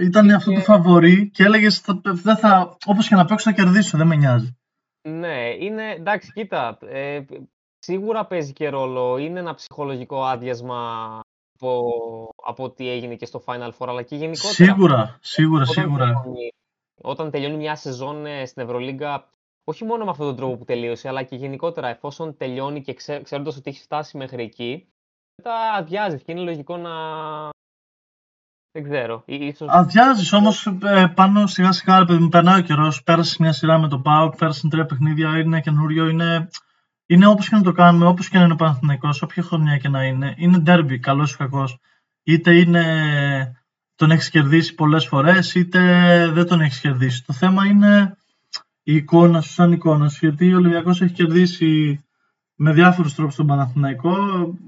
ήταν 0.00 0.30
αυτό 0.30 0.50
το 0.50 0.56
Και- 0.56 0.62
φαβορή 0.64 1.30
και 1.30 1.42
έλεγες 1.44 1.84
δεν 2.02 2.36
θα. 2.36 2.76
Όπως 2.86 3.08
και 3.08 3.14
να 3.14 3.24
παίξω, 3.24 3.50
θα 3.50 3.56
κερδίσω, 3.56 3.98
δεν 3.98 4.06
με 4.06 4.16
νοιάζει. 4.16 4.56
Ναι, 5.08 5.54
είναι 5.58 5.90
εντάξει, 5.92 6.32
κοίτα. 6.32 6.78
Ε, 6.80 7.24
σίγουρα 7.78 8.26
παίζει 8.26 8.52
και 8.52 8.68
ρόλο. 8.68 9.16
Είναι 9.18 9.38
ένα 9.38 9.54
ψυχολογικό 9.54 10.24
άδειασμα 10.24 11.20
από, 11.60 11.90
από 12.46 12.64
ό,τι 12.64 12.88
έγινε 12.90 13.14
και 13.14 13.26
στο 13.26 13.42
Final 13.46 13.70
Four, 13.78 13.86
αλλά 13.88 14.02
και 14.02 14.16
γενικότερα. 14.16 14.52
Σίγουρα, 14.54 15.18
σίγουρα, 15.20 15.62
όταν 15.62 15.74
σίγουρα. 15.74 16.04
Τελειώνει, 16.04 16.48
όταν 17.02 17.30
τελειώνει 17.30 17.56
μια 17.56 17.76
σεζόν 17.76 18.26
ε, 18.26 18.46
στην 18.46 18.62
Ευρωλίγκα, 18.62 19.28
όχι 19.64 19.84
μόνο 19.84 20.04
με 20.04 20.10
αυτόν 20.10 20.26
τον 20.26 20.36
τρόπο 20.36 20.56
που 20.56 20.64
τελείωσε, 20.64 21.08
αλλά 21.08 21.22
και 21.22 21.36
γενικότερα, 21.36 21.88
εφόσον 21.88 22.36
τελειώνει 22.36 22.82
και 22.82 22.94
ξέ, 22.94 23.20
ξέροντας 23.22 23.56
ότι 23.56 23.70
έχει 23.70 23.82
φτάσει 23.82 24.16
μέχρι 24.16 24.42
εκεί, 24.42 24.86
μετά 25.36 25.72
αδειάζει 25.72 26.16
και 26.22 26.32
είναι 26.32 26.40
λογικό 26.40 26.76
να. 26.76 26.90
Δεν 28.72 28.84
ξέρω. 28.84 29.22
ή- 29.26 29.46
Ίσως... 29.46 29.68
Αδειάζεις 29.70 30.32
όμως 30.32 30.68
πάνω 31.14 31.46
σιγά 31.46 31.72
σιγά, 31.72 31.98
ρε 31.98 32.04
παιδί 32.04 32.22
μου, 32.22 32.28
περνάει 32.28 32.58
ο 32.58 32.62
καιρός. 32.62 33.02
Πέρασε 33.02 33.36
μια 33.40 33.52
σειρά 33.52 33.78
με 33.78 33.88
το 33.88 33.98
ΠΑΟΚ, 33.98 34.36
πέρασαν 34.36 34.70
τρία 34.70 34.86
παιχνίδια, 34.86 35.38
είναι 35.38 35.60
καινούριο, 35.60 36.08
είναι, 36.08 36.48
είναι 37.06 37.26
όπως 37.26 37.48
και 37.48 37.56
να 37.56 37.62
το 37.62 37.72
κάνουμε, 37.72 38.06
όπως 38.06 38.28
και 38.28 38.38
να 38.38 38.44
είναι 38.44 38.52
ο 38.52 38.56
Παναθηναϊκός, 38.56 39.22
όποια 39.22 39.42
χρονιά 39.42 39.76
και 39.76 39.88
να 39.88 40.04
είναι. 40.04 40.34
Είναι 40.36 40.58
ντέρμπι, 40.58 40.98
καλός 40.98 41.32
ή 41.32 41.36
κακός. 41.36 41.78
Είτε 42.22 42.58
είναι 42.58 42.84
τον 43.94 44.10
έχεις 44.10 44.30
κερδίσει 44.30 44.74
πολλές 44.74 45.06
φορές, 45.06 45.54
είτε 45.54 45.80
δεν 46.30 46.46
τον 46.46 46.60
έχεις 46.60 46.80
κερδίσει. 46.80 47.24
Το 47.24 47.32
θέμα 47.32 47.64
είναι 47.64 48.16
η 48.82 48.94
εικόνα 48.94 49.40
σου 49.40 49.52
σαν 49.52 49.72
εικόνας 49.72 50.12
σου, 50.12 50.26
γιατί 50.26 50.52
ο 50.52 50.56
Ολυμπιακός 50.56 51.02
έχει 51.02 51.12
κερδίσει 51.12 52.00
με 52.54 52.72
διάφορους 52.72 53.14
τρόπους 53.14 53.34
τον 53.34 53.46
Παναθηναϊκό, 53.46 54.14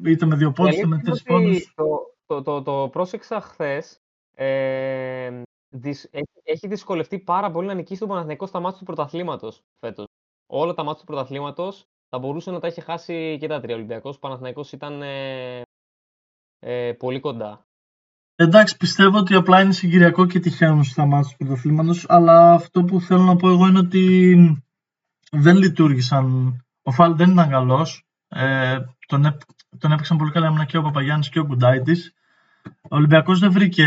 είτε 0.05 0.27
με 0.27 0.37
δύο 0.37 0.48
Η 0.48 0.53
πόντου, 0.53 0.70
είτε 0.72 0.87
με 0.87 0.94
αλήθεια 0.94 1.12
τρεις 1.12 1.24
είναι 1.27 1.38
πόντους. 1.38 1.62
ότι 1.62 1.72
Το, 1.74 2.14
το, 2.27 2.42
το, 2.42 2.62
το 2.62 2.88
πρόσεξα 2.88 3.40
χθες. 3.40 4.01
Ε, 4.35 5.42
δυσ- 5.68 6.09
έχει, 6.11 6.40
έχει 6.42 6.68
δυσκολευτεί 6.68 7.18
πάρα 7.18 7.51
πολύ 7.51 7.66
να 7.66 7.74
νικήσει 7.74 8.01
τον 8.01 8.09
Παναθηναϊκό 8.09 8.46
στα 8.46 8.61
μάτια 8.61 8.79
του 8.79 8.85
πρωταθλήματος 8.85 9.62
φέτος. 9.79 10.07
Όλα 10.46 10.74
τα 10.74 10.83
μάτια 10.83 11.01
του 11.01 11.07
πρωταθλήματος 11.07 11.87
θα 12.09 12.18
μπορούσε 12.18 12.51
να 12.51 12.61
τα 12.61 12.66
έχει 12.66 12.81
χάσει 12.81 13.37
και 13.40 13.47
τα 13.47 13.61
τρία 13.61 13.75
Ολυμπιακός. 13.75 14.16
Ο 14.16 14.18
Παναθηναϊκός 14.18 14.73
ήταν 14.73 15.03
ε, 15.03 15.62
ε, 16.59 16.92
πολύ 16.92 17.21
κοντά. 17.21 17.66
Εντάξει, 18.35 18.77
πιστεύω 18.77 19.18
ότι 19.18 19.35
απλά 19.35 19.61
είναι 19.61 19.73
συγκυριακό 19.73 20.27
και 20.27 20.40
τυχαίνουν 20.40 20.85
στα 20.85 21.07
μάτια 21.07 21.31
του 21.31 21.44
πρωταθλήματος, 21.44 22.07
αλλά 22.09 22.53
αυτό 22.53 22.85
που 22.85 23.01
θέλω 23.01 23.23
να 23.23 23.37
πω 23.37 23.49
εγώ 23.49 23.66
είναι 23.66 23.79
ότι 23.79 24.37
δεν 25.31 25.57
λειτουργήσαν. 25.57 26.57
Ο 26.83 26.90
Φαλ 26.90 27.16
δεν 27.16 27.31
ήταν 27.31 27.49
καλός. 27.49 28.07
Ε, 28.29 28.79
τον, 29.07 29.25
έπ- 29.25 29.42
τον 29.79 29.92
έπαιξαν 29.92 30.16
πολύ 30.16 30.31
καλά 30.31 30.47
άμυνα 30.47 30.64
και 30.64 30.77
ο 30.77 30.83
Παπαγιάννης 30.83 31.29
και 31.29 31.40
ο 31.40 31.44
Γκουντάιτη. 31.44 31.97
Ο 32.83 32.96
Ολυμπιακός 32.96 33.38
δεν 33.38 33.52
βρήκε, 33.52 33.85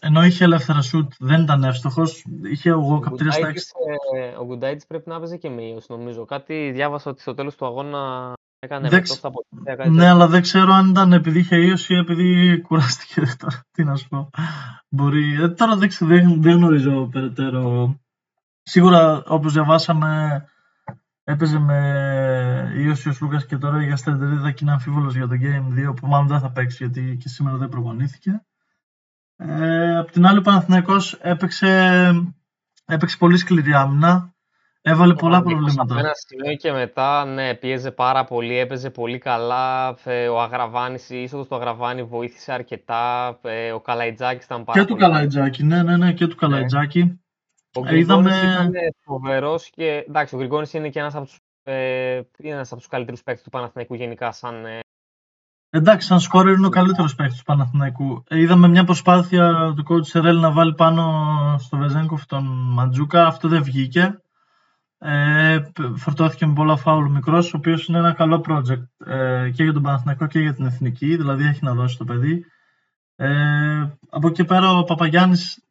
ενώ 0.00 0.24
είχε 0.24 0.44
ελεύθερα 0.44 0.80
σουτ, 0.82 1.12
δεν 1.18 1.42
ήταν 1.42 1.64
εύστοχος. 1.64 2.24
Είχε 2.52 2.70
ο 2.72 2.78
Ο 2.78 2.80
Γόκαπ 2.80 3.12
3 3.14 3.16
στα 3.16 3.28
6. 3.30 3.40
Γκουντάιτης, 3.40 3.72
ε, 4.16 4.36
ο 4.40 4.44
Γκουντάιτης 4.44 4.86
πρέπει 4.86 5.08
να 5.08 5.14
έπαιζε 5.16 5.36
και 5.36 5.48
μείωση 5.48 5.86
νομίζω. 5.88 6.24
Κάτι 6.24 6.70
διάβασα 6.74 7.10
ότι 7.10 7.20
στο 7.20 7.34
τέλος 7.34 7.56
του 7.56 7.66
αγώνα 7.66 8.32
έκανε 8.58 8.80
Δεν 8.88 8.90
μετό 8.92 9.02
ξε- 9.04 9.18
στα 9.18 9.30
ποτήρια. 9.30 9.74
κάτι 9.76 9.88
Ναι, 9.90 9.96
τέτοιο. 9.96 10.10
αλλά 10.10 10.26
δεν 10.26 10.42
ξέρω 10.42 10.72
αν 10.72 10.88
ήταν 10.90 11.12
επειδή 11.12 11.38
είχε 11.38 11.56
ίωση 11.56 11.94
ή 11.94 11.98
επειδή 11.98 12.60
κουράστηκε. 12.60 13.20
Τώρα, 13.40 13.62
Τι 13.72 13.84
να 13.84 13.96
σου 13.96 14.08
πω. 14.08 14.30
Μπορεί. 14.88 15.42
Ε, 15.42 15.48
τώρα 15.48 15.76
δεν, 15.76 15.88
ξε- 15.88 16.08
δεν, 16.08 16.42
δεν 16.42 16.56
γνωρίζω 16.56 17.08
περαιτέρω. 17.12 17.94
Σίγουρα, 18.62 19.22
όπως 19.26 19.52
διαβάσαμε, 19.52 20.44
έπαιζε 21.24 21.58
με 21.58 22.72
ίωση 22.76 23.08
ο 23.08 23.12
Σλούκας 23.12 23.46
και 23.46 23.56
τώρα 23.56 23.82
για 23.82 23.96
στερτερίδα 23.96 24.50
και 24.50 24.58
είναι 24.62 24.72
αμφίβολος 24.72 25.16
για 25.16 25.28
το 25.28 25.34
Game 25.40 25.88
2 25.90 25.94
που 25.96 26.06
μάλλον 26.06 26.26
δεν 26.26 26.40
θα 26.40 26.50
παίξει 26.50 26.76
γιατί 26.84 27.16
και 27.20 27.28
σήμερα 27.28 27.56
δεν 27.56 27.68
προπονήθηκε. 27.68 28.44
Ε, 29.36 29.96
απ' 29.96 30.10
την 30.10 30.26
άλλη 30.26 30.38
ο 30.38 30.42
Παναθηναϊκός 30.42 31.12
έπαιξε, 31.12 32.10
έπαιξε 32.84 33.16
πολύ 33.16 33.36
σκληρή 33.36 33.72
άμυνα. 33.72 34.28
Έβαλε 34.86 35.12
Ο 35.12 35.16
πολλά 35.16 35.42
Παναθηναϊκός 35.42 35.76
Από 35.78 35.86
προβλήματα. 35.86 36.08
ένα 36.08 36.14
σημείο 36.28 36.56
και 36.56 36.72
μετά, 36.72 37.24
ναι, 37.24 37.54
πίεζε 37.54 37.90
πάρα 37.90 38.24
πολύ, 38.24 38.58
έπαιζε 38.58 38.90
πολύ 38.90 39.18
καλά. 39.18 39.96
Ε, 40.04 40.28
Ο 40.28 40.40
Αγραβάνης, 40.40 41.10
η 41.10 41.22
είσοδος 41.22 41.48
του 41.48 41.54
Αγραβάνη 41.54 42.02
βοήθησε 42.02 42.52
αρκετά. 42.52 43.38
Ε, 43.42 43.72
Ο 43.72 43.80
Καλαϊτζάκης 43.80 44.44
ήταν 44.44 44.64
πάρα 44.64 44.78
Και 44.80 44.84
του 44.86 44.92
πολύ 44.96 45.04
Καλαϊτζάκη, 45.04 45.62
ναι, 45.64 45.82
ναι, 45.82 45.96
ναι, 45.96 46.12
και 46.12 46.26
του 46.26 46.36
Καλαϊτζάκη. 46.36 47.23
Ο 47.74 47.80
Ε, 47.80 47.88
Γκριγκόνης 47.88 48.34
είδαμε- 48.36 48.68
ήταν 48.70 48.72
φοβερός 49.04 49.70
και 49.70 50.04
εντάξει, 50.08 50.34
ο 50.34 50.38
Γκριγκόνης 50.38 50.72
είναι 50.72 50.88
και 50.88 50.98
ένας 50.98 51.14
από 51.14 51.24
τους, 51.24 51.38
ε, 51.62 52.14
είναι 52.38 52.54
ένας 52.54 52.70
από 52.72 52.80
τους 52.80 52.88
καλύτερους 52.90 53.22
παίκτες 53.22 53.44
του 53.44 53.50
Παναθηναϊκού 53.50 53.94
γενικά 53.94 54.32
σαν 54.32 54.64
ε, 54.64 54.78
Εντάξει, 55.70 56.06
σαν 56.06 56.20
σκόρερ 56.20 56.54
είναι 56.56 56.66
ο 56.66 56.70
καλύτερος 56.70 57.14
παίκτης 57.14 57.38
του 57.38 57.44
Παναθηναϊκού. 57.44 58.24
Ε, 58.28 58.38
είδαμε 58.38 58.68
μια 58.68 58.84
προσπάθεια 58.84 59.72
του 59.76 59.84
coach 59.88 60.04
Σερέλ 60.06 60.38
να 60.40 60.50
βάλει 60.52 60.74
πάνω 60.74 61.56
στο 61.58 61.76
Βεζέγκοφ 61.76 62.26
τον 62.26 62.44
Μαντζούκα. 62.72 63.26
Αυτό 63.26 63.48
δεν 63.48 63.62
βγήκε. 63.62 64.18
Ε, 64.98 65.58
π- 65.72 65.96
φορτώθηκε 65.98 66.46
με 66.46 66.52
πολλά 66.52 66.76
φάουλ 66.76 67.10
μικρός, 67.10 67.54
ο 67.54 67.56
οποίος 67.56 67.86
είναι 67.86 67.98
ένα 67.98 68.12
καλό 68.12 68.44
project 68.48 69.06
ε, 69.06 69.50
και 69.54 69.62
για 69.62 69.72
τον 69.72 69.82
Παναθηναϊκό 69.82 70.26
και 70.26 70.40
για 70.40 70.54
την 70.54 70.66
εθνική. 70.66 71.16
Δηλαδή 71.16 71.44
έχει 71.44 71.64
να 71.64 71.74
δώσει 71.74 71.98
το 71.98 72.04
παιδί. 72.04 72.44
Ε, 73.16 73.96
από 74.10 74.26
εκεί 74.26 74.36
και 74.36 74.44
πέρα 74.44 74.70
ο 74.70 74.84
Παπαγιάννης 74.84 75.63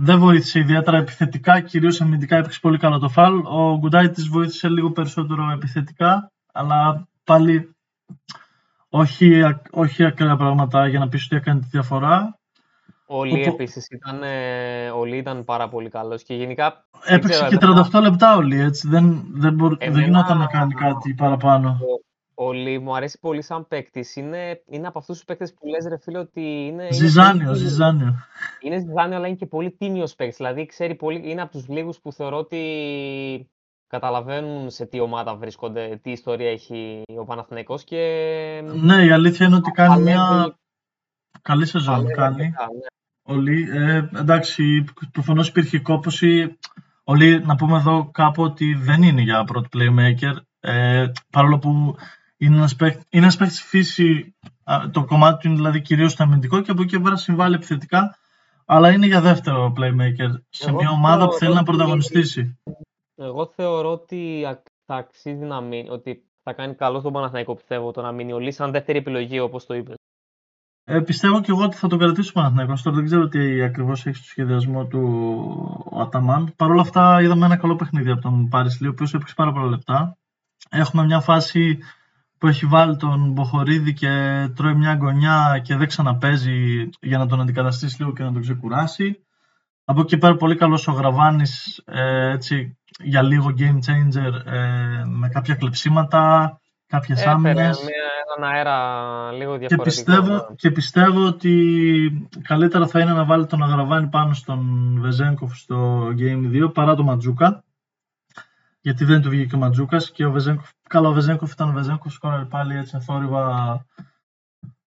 δεν 0.00 0.18
βοήθησε 0.18 0.58
ιδιαίτερα 0.58 0.96
επιθετικά, 0.96 1.60
κυρίως 1.60 2.00
αμυντικά 2.00 2.36
έπαιξε 2.36 2.60
πολύ 2.60 2.78
καλά 2.78 2.98
το 2.98 3.08
φάλ. 3.08 3.38
Ο 3.44 3.76
Γκουντάιτη 3.78 4.22
βοήθησε 4.22 4.68
λίγο 4.68 4.90
περισσότερο 4.90 5.50
επιθετικά, 5.52 6.32
αλλά 6.52 7.08
πάλι 7.24 7.76
όχι, 8.88 9.42
όχι 9.70 10.04
ακραία 10.04 10.36
πράγματα 10.36 10.88
για 10.88 10.98
να 10.98 11.08
πεις 11.08 11.24
ότι 11.24 11.36
έκανε 11.36 11.60
τη 11.60 11.66
διαφορά. 11.70 12.38
Ο 13.06 13.24
Λί 13.24 13.42
επίσης 13.42 13.88
ήταν, 13.88 14.22
ο 14.98 15.04
Λί 15.04 15.16
ήταν 15.16 15.44
πάρα 15.44 15.68
πολύ 15.68 15.88
καλός 15.88 16.22
και 16.22 16.34
γενικά... 16.34 16.84
Έπαιξε 17.04 17.46
και 17.48 17.58
38 17.92 18.00
λεπτά 18.00 18.36
ο 18.36 18.40
Λί, 18.40 18.60
έτσι. 18.60 18.88
Δεν, 18.88 19.24
δεν, 19.32 19.54
μπορ... 19.54 19.76
Εμένα... 19.78 19.96
δεν 19.96 20.04
γινόταν 20.04 20.38
να 20.38 20.46
κάνει 20.46 20.74
κάτι 20.74 21.14
παραπάνω. 21.14 21.78
Ο 22.48 22.52
Λί 22.52 22.78
μου 22.78 22.96
αρέσει 22.96 23.18
πολύ 23.20 23.42
σαν 23.42 23.68
παίκτης. 23.68 24.16
Είναι, 24.16 24.62
είναι 24.66 24.86
από 24.86 24.98
αυτούς 24.98 25.16
τους 25.16 25.24
παίκτες 25.24 25.54
που 25.54 25.66
λες 25.66 25.86
ρε 25.88 25.98
φίλε 25.98 26.18
ότι 26.18 26.40
είναι. 26.40 26.88
Ζυζάνιο, 26.90 27.48
είναι 27.48 27.54
ζυζάνιο. 27.54 28.14
Είναι 28.60 28.78
ζυζάνιο, 28.78 29.16
αλλά 29.16 29.26
είναι 29.26 29.36
και 29.36 29.46
πολύ 29.46 29.70
τίμιος 29.70 30.14
παίκτης. 30.14 30.36
Δηλαδή 30.36 30.66
ξέρει 30.66 30.94
πολύ, 30.94 31.30
είναι 31.30 31.42
από 31.42 31.52
τους 31.52 31.68
λίγους 31.68 31.98
που 32.00 32.12
θεωρώ 32.12 32.36
ότι 32.36 33.50
καταλαβαίνουν 33.86 34.70
σε 34.70 34.86
τι 34.86 35.00
ομάδα 35.00 35.36
βρίσκονται, 35.36 36.00
τι 36.02 36.10
ιστορία 36.10 36.50
έχει 36.50 37.02
ο 37.18 37.24
Παναθηναϊκός 37.24 37.84
και... 37.84 38.02
Ναι, 38.74 39.04
η 39.04 39.10
αλήθεια 39.10 39.46
είναι 39.46 39.56
ότι 39.56 39.70
κάνει 39.70 40.02
μια 40.02 40.54
καλή 41.42 41.66
σεζόν. 41.66 42.06
Κάνει. 42.06 42.42
Ναι. 42.42 42.52
Όλοι, 43.22 43.68
ε, 43.70 44.08
εντάξει, 44.16 44.84
προφανώς 45.12 45.48
υπήρχε 45.48 45.78
κόπωση. 45.78 46.58
Όλοι, 47.04 47.44
να 47.44 47.54
πούμε 47.54 47.76
εδώ 47.76 48.10
κάπου 48.12 48.42
ότι 48.42 48.74
δεν 48.74 49.02
είναι 49.02 49.20
για 49.20 49.44
πρώτο 49.44 49.68
playmaker. 49.72 50.36
Ε, 50.60 51.06
παρόλο 51.30 51.58
που 51.58 51.96
είναι 52.38 52.56
ένας 52.56 52.76
παίκτη 52.76 53.06
παίκτης 53.10 53.62
φύση, 53.62 54.34
το 54.90 55.04
κομμάτι 55.04 55.40
του 55.40 55.46
είναι 55.46 55.56
δηλαδή 55.56 55.80
κυρίως 55.80 56.12
στο 56.12 56.22
αμυντικό 56.22 56.60
και 56.60 56.70
από 56.70 56.82
εκεί 56.82 57.00
πέρα 57.00 57.16
συμβάλλει 57.16 57.54
επιθετικά, 57.54 58.18
αλλά 58.64 58.92
είναι 58.92 59.06
για 59.06 59.20
δεύτερο 59.20 59.72
playmaker 59.76 60.40
σε 60.48 60.72
μια 60.72 60.90
ομάδα 60.90 61.28
που 61.28 61.32
θέλει 61.32 61.54
να 61.54 61.62
πρωταγωνιστήσει. 61.62 62.58
Εγώ 63.16 63.46
θεωρώ 63.46 63.92
ότι 63.92 64.46
θα 64.86 64.94
αξίζει 64.94 65.44
να 65.44 65.60
μείνει, 65.60 65.88
ότι 65.88 66.22
θα 66.42 66.52
κάνει 66.52 66.74
καλό 66.74 67.00
στον 67.00 67.12
Παναθηναϊκό 67.12 67.54
πιστεύω 67.54 67.90
το 67.90 68.02
να 68.02 68.12
μείνει 68.12 68.32
ο 68.32 68.38
Λύς 68.38 68.54
σαν 68.54 68.70
δεύτερη 68.70 68.98
επιλογή 68.98 69.38
όπως 69.38 69.66
το 69.66 69.74
είπες. 69.74 69.94
Ε, 70.84 71.00
πιστεύω 71.00 71.40
και 71.40 71.50
εγώ 71.50 71.62
ότι 71.62 71.76
θα 71.76 71.88
τον 71.88 71.98
κρατήσει 71.98 72.28
ο 72.28 72.32
Παναθηναϊκός. 72.32 72.82
Τώρα 72.82 72.96
δεν 72.96 73.04
ξέρω 73.04 73.28
τι 73.28 73.62
ακριβώς 73.62 74.06
έχει 74.06 74.16
στο 74.16 74.26
σχεδιασμό 74.26 74.86
του 74.86 75.00
ο 75.90 76.00
Αταμάν. 76.00 76.52
Παρ' 76.56 76.70
όλα 76.70 76.80
αυτά 76.80 77.22
είδαμε 77.22 77.44
ένα 77.44 77.56
καλό 77.56 77.76
παιχνίδι 77.76 78.10
από 78.10 78.20
τον 78.20 78.48
Πάρης 78.48 78.80
Λί, 78.80 78.86
ο 78.86 78.90
οποίος 78.90 79.14
έπαιξε 79.14 79.34
πάρα 79.34 79.52
πολλά 79.52 79.66
λεπτά. 79.66 80.16
Έχουμε 80.70 81.04
μια 81.04 81.20
φάση 81.20 81.78
που 82.38 82.46
έχει 82.46 82.66
βάλει 82.66 82.96
τον 82.96 83.30
Μποχορίδη 83.30 83.92
και 83.92 84.08
τρώει 84.56 84.74
μια 84.74 84.96
γωνιά 85.00 85.60
και 85.64 85.76
δεν 85.76 85.86
ξαναπέζει 85.86 86.88
για 87.00 87.18
να 87.18 87.26
τον 87.26 87.40
αντικαταστήσει 87.40 87.96
λίγο 87.98 88.12
και 88.12 88.22
να 88.22 88.32
τον 88.32 88.42
ξεκουράσει. 88.42 89.22
Από 89.84 90.00
εκεί 90.00 90.18
πέρα 90.18 90.36
πολύ 90.36 90.56
καλός 90.56 90.88
ο 90.88 90.92
Γραβάνης 90.92 91.82
ε, 91.84 92.30
έτσι, 92.30 92.78
για 93.02 93.22
λίγο 93.22 93.54
game 93.58 93.78
changer 93.86 94.52
ε, 94.52 95.04
με 95.06 95.28
κάποια 95.28 95.54
κλεψίματα, 95.54 96.52
κάποιες 96.86 97.18
Έφερε 97.18 97.34
άμυνες. 97.34 97.80
έναν 98.36 98.50
αέρα 98.50 98.76
λίγο 99.32 99.56
διαφορετικό. 99.56 99.82
Και 99.82 99.84
πιστεύω, 99.84 100.32
ναι. 100.32 100.54
και 100.56 100.70
πιστεύω 100.70 101.26
ότι 101.26 102.28
καλύτερα 102.42 102.86
θα 102.86 103.00
είναι 103.00 103.12
να 103.12 103.24
βάλει 103.24 103.46
τον 103.46 103.62
Αγραβάνη 103.62 104.06
πάνω 104.06 104.34
στον 104.34 104.60
Βεζέγκοφ 105.00 105.56
στο 105.56 106.08
Game 106.18 106.64
2 106.64 106.74
παρά 106.74 106.94
τον 106.94 107.04
Ματζούκα 107.04 107.62
γιατί 108.80 109.04
δεν 109.04 109.22
του 109.22 109.30
βγήκε 109.30 109.54
ο 109.54 109.58
Ματζούκας 109.58 110.10
και 110.10 110.24
ο 110.24 110.30
Βεζέγκοφ, 110.30 110.70
καλά 110.88 111.08
ο 111.08 111.12
Βεζέγκοφ 111.12 111.52
ήταν 111.52 111.68
ο 111.68 111.72
Βεζέγκοφ, 111.72 112.12
σκόραρε 112.12 112.44
πάλι 112.44 112.76
έτσι 112.76 112.96
αθόρυβα 112.96 113.86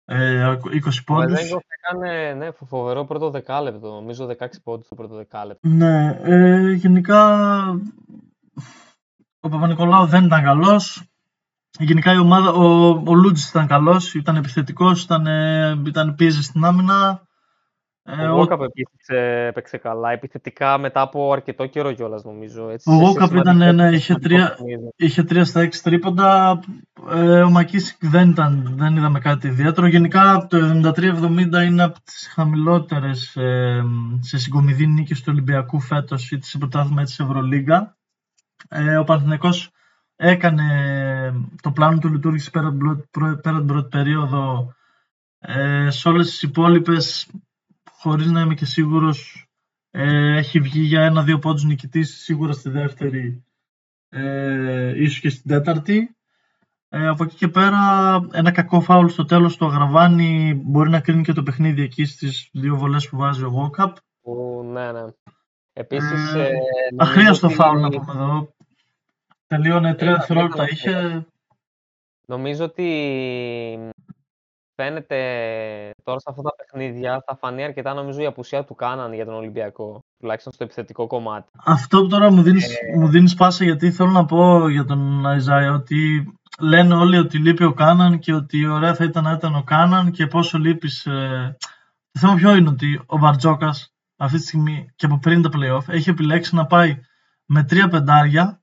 ε, 0.05 0.53
20 0.53 0.59
πόντους. 1.05 1.33
Ο 1.33 1.35
Βεζέγκοφ 1.35 1.63
έκανε 1.79 2.33
ναι, 2.33 2.51
φοβερό 2.51 3.05
πρώτο 3.05 3.29
δεκάλεπτο, 3.29 3.93
νομίζω 3.93 4.27
16 4.39 4.47
πόντους 4.63 4.87
το 4.87 4.95
πρώτο 4.95 5.15
δεκάλεπτο. 5.15 5.67
Ναι, 5.67 6.19
ε, 6.23 6.71
γενικά 6.71 7.49
ο 9.39 9.49
Παπα-Νικολάου 9.49 10.05
δεν 10.05 10.25
ήταν 10.25 10.43
καλός. 10.43 11.03
Γενικά 11.79 12.13
η 12.13 12.17
ομάδα, 12.17 12.51
ο, 12.51 12.87
ο 12.89 13.13
Λούτζης 13.13 13.49
ήταν 13.49 13.67
καλός, 13.67 14.13
ήταν 14.13 14.35
επιθετικός, 14.35 15.03
ήταν, 15.03 15.25
ήταν 15.85 16.15
πίεζε 16.15 16.41
στην 16.43 16.63
άμυνα. 16.63 17.27
Ε, 18.09 18.27
ο 18.27 18.35
Γόκαπ 18.35 18.61
επίσης 18.61 19.07
έπαιξε 19.47 19.77
καλά, 19.77 20.11
επιθετικά 20.11 20.77
μετά 20.77 21.01
από 21.01 21.31
αρκετό 21.31 21.65
καιρό 21.65 21.91
κιόλας 21.93 22.23
νομίζω. 22.23 22.69
Έτσι, 22.69 22.89
ο 22.89 22.93
Γόκαπ 22.93 23.35
ήταν, 23.35 23.57
ναι, 23.57 23.71
ναι, 23.71 23.89
είχε, 23.89 24.13
τρία, 24.15 24.57
είχε 24.95 25.23
τρία 25.23 25.45
στα 25.45 25.61
έξι 25.61 25.83
τρίποντα, 25.83 26.59
ε, 27.09 27.41
ο 27.41 27.49
Μακίσικ 27.49 28.05
δεν, 28.05 28.29
ήταν, 28.29 28.73
δεν 28.75 28.95
είδαμε 28.95 29.19
κάτι 29.19 29.47
ιδιαίτερο. 29.47 29.87
Γενικά 29.87 30.47
το 30.49 30.57
73-70 30.57 31.65
είναι 31.65 31.83
από 31.83 32.01
τις 32.03 32.29
χαμηλότερες 32.33 33.35
ε, 33.35 33.83
σε 34.19 34.37
συγκομιδή 34.37 34.87
νίκες 34.87 35.19
του 35.19 35.29
Ολυμπιακού 35.31 35.79
φέτος 35.79 36.31
ή 36.31 36.37
της 36.37 36.57
πρωτάθλημα 36.57 37.03
της 37.03 37.19
Ευρωλίγκα. 37.19 37.97
Ε, 38.69 38.97
ο 38.97 39.03
Παναθηναϊκός 39.03 39.71
έκανε 40.15 40.63
το 41.61 41.71
πλάνο 41.71 41.97
του 41.97 42.11
λειτουργήσε 42.11 42.49
πέρα, 42.49 42.77
πέρα 43.41 43.57
την 43.57 43.65
πρώτη 43.65 43.87
περίοδο 43.87 44.73
ε, 45.39 45.89
σε 45.89 46.09
όλες 46.09 46.29
τις 46.29 46.41
υπόλοιπες 46.41 47.27
χωρίς 47.97 48.31
να 48.31 48.41
είμαι 48.41 48.53
και 48.53 48.65
σίγουρος 48.65 49.47
ε, 49.91 50.37
έχει 50.37 50.59
βγει 50.59 50.81
για 50.81 51.01
ένα-δύο 51.01 51.39
πόντους 51.39 51.63
νικητής 51.63 52.17
σίγουρα 52.17 52.53
στη 52.53 52.69
δεύτερη 52.69 53.43
ε, 54.09 55.01
ίσως 55.01 55.19
και 55.19 55.29
στην 55.29 55.49
τέταρτη. 55.51 56.15
Ε, 56.89 57.07
από 57.07 57.23
εκεί 57.23 57.35
και 57.35 57.47
πέρα 57.47 57.79
ένα 58.31 58.51
κακό 58.51 58.81
φάουλ 58.81 59.07
στο 59.07 59.25
τέλος 59.25 59.57
του 59.57 59.65
Αγραβάνη 59.65 60.61
μπορεί 60.65 60.89
να 60.89 60.99
κρίνει 60.99 61.23
και 61.23 61.33
το 61.33 61.43
παιχνίδι 61.43 61.81
εκεί 61.81 62.05
στις 62.05 62.49
δύο 62.53 62.75
βολές 62.75 63.09
που 63.09 63.17
βάζει 63.17 63.43
ο 63.43 63.47
Γόκαπ. 63.47 63.97
Ναι 64.63 64.91
ναι. 64.91 65.03
Επίσης, 65.73 66.33
ε, 66.33 66.41
ε, 66.41 66.51
αχρίαστο 66.97 67.49
φάουλ 67.49 67.79
να 67.79 67.89
πούμε 67.89 68.11
εδώ. 68.13 68.53
Τελείωνε 69.47 69.93
τρία 69.95 70.15
δευτερόλεπτα 70.15 70.69
είχε. 70.69 71.25
Νομίζω 72.25 72.63
ότι 72.63 72.83
φαίνεται 74.81 75.17
τώρα 76.03 76.19
σε 76.19 76.25
αυτά 76.29 76.41
τα 76.41 76.55
παιχνίδια 76.55 77.23
θα 77.25 77.35
φανεί 77.35 77.63
αρκετά 77.63 77.93
νομίζω 77.93 78.21
η 78.21 78.25
απουσία 78.25 78.63
του 78.63 78.75
Κάναν 78.75 79.13
για 79.13 79.25
τον 79.25 79.33
Ολυμπιακό, 79.33 80.03
τουλάχιστον 80.19 80.53
στο 80.53 80.63
επιθετικό 80.63 81.07
κομμάτι. 81.07 81.49
Αυτό 81.65 82.01
που 82.01 82.07
τώρα 82.07 82.31
μου 82.31 82.41
δίνεις, 82.41 82.65
ε... 82.65 82.97
μου 82.97 83.07
δίνεις 83.07 83.33
πάσα 83.33 83.63
γιατί 83.63 83.91
θέλω 83.91 84.09
να 84.09 84.25
πω 84.25 84.69
για 84.69 84.85
τον 84.85 85.27
Αϊζάη 85.27 85.67
ότι 85.67 86.25
λένε 86.59 86.93
όλοι 86.93 87.17
ότι 87.17 87.37
λείπει 87.37 87.63
ο 87.63 87.73
Κάναν 87.73 88.19
και 88.19 88.33
ότι 88.33 88.67
ωραία 88.67 88.95
θα 88.95 89.03
ήταν 89.03 89.23
να 89.23 89.31
ήταν 89.31 89.55
ο 89.55 89.63
Κάναν 89.63 90.11
και 90.11 90.27
πόσο 90.27 90.57
λείπεις. 90.57 91.05
Ε... 91.05 91.57
Το 92.11 92.19
θέμα 92.19 92.35
ποιο 92.35 92.55
είναι 92.55 92.69
ότι 92.69 93.01
ο 93.05 93.17
Μπαρτζόκας 93.17 93.93
αυτή 94.17 94.37
τη 94.37 94.43
στιγμή 94.43 94.89
και 94.95 95.05
από 95.05 95.19
πριν 95.19 95.41
τα 95.41 95.49
playoff 95.53 95.87
έχει 95.87 96.09
επιλέξει 96.09 96.55
να 96.55 96.65
πάει 96.65 96.99
με 97.45 97.63
τρία 97.63 97.87
πεντάρια 97.87 98.61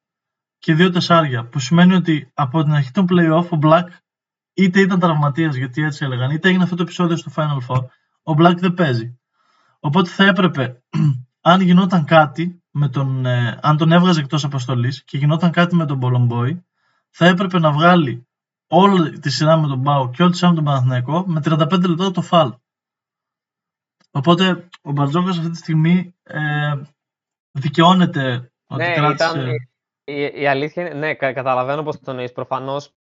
και 0.59 0.74
δύο 0.74 0.90
τεσσάρια 0.90 1.48
που 1.48 1.59
σημαίνει 1.59 1.94
ότι 1.94 2.31
από 2.35 2.62
την 2.62 2.72
αρχή 2.72 2.90
των 2.90 3.07
playoff 3.11 3.48
ο 3.48 3.59
Black 3.62 3.85
είτε 4.54 4.80
ήταν 4.80 4.98
τραυματίας, 4.98 5.54
γιατί 5.54 5.82
έτσι 5.82 6.04
έλεγαν, 6.04 6.30
είτε 6.30 6.48
έγινε 6.48 6.62
αυτό 6.62 6.76
το 6.76 6.82
επεισόδιο 6.82 7.16
στο 7.16 7.30
Final 7.36 7.66
Four, 7.68 7.84
ο 8.22 8.32
Black 8.38 8.56
δεν 8.56 8.74
παίζει. 8.74 9.18
Οπότε 9.80 10.08
θα 10.08 10.24
έπρεπε, 10.24 10.82
αν 11.40 11.60
γινόταν 11.60 12.04
κάτι, 12.04 12.62
με 12.70 12.88
τον, 12.88 13.26
ε, 13.26 13.58
αν 13.62 13.76
τον 13.76 13.92
έβγαζε 13.92 14.20
εκτός 14.20 14.44
αποστολής 14.44 15.04
και 15.04 15.18
γινόταν 15.18 15.50
κάτι 15.50 15.74
με 15.74 15.86
τον 15.86 16.28
Boy, 16.30 16.58
θα 17.10 17.26
έπρεπε 17.26 17.58
να 17.58 17.72
βγάλει 17.72 18.26
όλη 18.66 19.18
τη 19.18 19.30
σειρά 19.30 19.56
με 19.56 19.66
τον 19.66 19.78
Μπάου 19.78 20.10
και 20.10 20.22
όλη 20.22 20.30
τη 20.30 20.36
σειρά 20.36 20.50
με 20.50 20.56
τον 20.56 20.64
Παναθηναϊκό 20.64 21.24
με 21.26 21.40
35 21.44 21.88
λεπτά 21.88 22.10
το 22.10 22.22
φάλ. 22.22 22.54
Οπότε 24.10 24.68
ο 24.82 24.92
Μπαρτζόκα 24.92 25.30
αυτή 25.30 25.50
τη 25.50 25.56
στιγμή 25.56 26.14
ε, 26.22 26.72
δικαιώνεται 27.50 28.52
ότι 28.66 28.82
ναι, 28.82 28.94
κράτησε... 28.94 29.30
Ήταν, 29.30 29.50
η, 30.04 30.40
η, 30.40 30.46
αλήθεια 30.46 30.86
είναι, 30.86 30.94
ναι, 30.94 31.14
καταλαβαίνω 31.14 31.82
πώς 31.82 32.00
το 32.00 32.10
εννοείς. 32.10 32.32
Προφανώς 32.32 32.94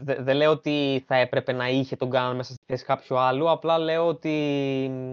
δεν 0.00 0.36
λέω 0.36 0.50
ότι 0.50 1.04
θα 1.06 1.14
έπρεπε 1.16 1.52
να 1.52 1.68
είχε 1.68 1.96
τον 1.96 2.10
Κάναν 2.10 2.36
μέσα 2.36 2.52
στη 2.52 2.64
θέση 2.66 2.84
κάποιου 2.84 3.18
άλλου, 3.18 3.50
απλά 3.50 3.78
λέω 3.78 4.06
ότι 4.06 5.12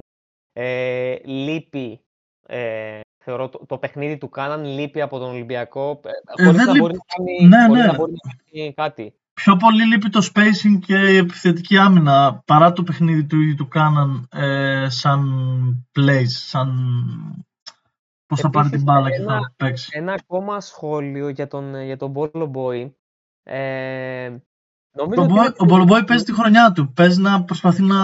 ε, 0.54 1.16
λείπει, 1.24 2.02
ε, 2.48 3.00
θεωρώ 3.24 3.50
το, 3.50 3.66
το, 3.68 3.78
παιχνίδι 3.78 4.18
του 4.18 4.30
Κάναν 4.30 4.66
λείπει 4.66 5.02
από 5.02 5.20
τον 5.20 5.30
Ολυμπιακό, 5.30 6.02
ε, 6.38 6.44
χωρίς, 6.44 6.66
να, 6.66 6.78
μπορεί 6.78 6.94
να, 6.94 7.00
κάνει, 7.16 7.48
ναι, 7.48 7.78
ναι. 7.78 7.86
να 7.86 7.96
μπορεί 7.96 8.12
να 8.12 8.34
κάνει 8.52 8.74
κάτι. 8.74 9.14
Πιο 9.34 9.56
πολύ 9.56 9.86
λείπει 9.86 10.10
το 10.10 10.30
spacing 10.34 10.80
και 10.86 10.96
η 10.96 11.18
επιθετική 11.18 11.78
άμυνα 11.78 12.42
παρά 12.46 12.74
το 12.74 12.84
παιχνίδι 12.84 13.26
του 13.26 13.42
ίδιου 13.42 13.56
του 13.56 13.68
Κάναν 13.68 14.28
ε, 14.32 14.86
σαν 14.90 15.22
plays, 16.00 16.28
σαν 16.28 16.70
πώς 18.26 18.40
θα 18.40 18.50
πάρει 18.50 18.70
την 18.70 18.84
μπάλα 18.84 19.10
και 19.10 19.22
θα 19.22 19.54
παίξει. 19.58 19.90
Ένα 19.94 20.14
ακόμα 20.14 20.62
σχόλιο 20.62 21.30
για 21.30 21.48
τον, 21.48 21.84
για 21.84 21.98
τον 21.98 22.14
Bolo 22.16 22.52
Boy. 22.52 22.92
Ε, 23.44 24.36
Νομίζω 24.98 25.28
το 25.28 25.42
ότι... 25.42 25.54
Ο 25.58 25.66
Μπολομπόη 25.66 26.04
παίζει 26.04 26.24
τη 26.24 26.34
χρονιά 26.34 26.72
του. 26.72 26.94
Παίζει 26.94 27.22
να 27.22 27.44
προσπαθεί 27.44 27.84
να 27.84 27.98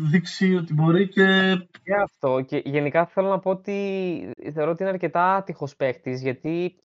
δείξει 0.00 0.54
ότι 0.54 0.74
μπορεί 0.74 1.08
και. 1.08 1.56
Και 1.82 1.94
αυτό. 2.02 2.40
Και 2.40 2.62
γενικά 2.64 3.06
θέλω 3.06 3.28
να 3.28 3.38
πω 3.38 3.50
ότι 3.50 4.32
θεωρώ 4.52 4.70
ότι 4.70 4.82
είναι 4.82 4.92
αρκετά 4.92 5.34
άτυχος 5.34 5.76
παίχτη 5.76 6.14
γιατί 6.14 6.76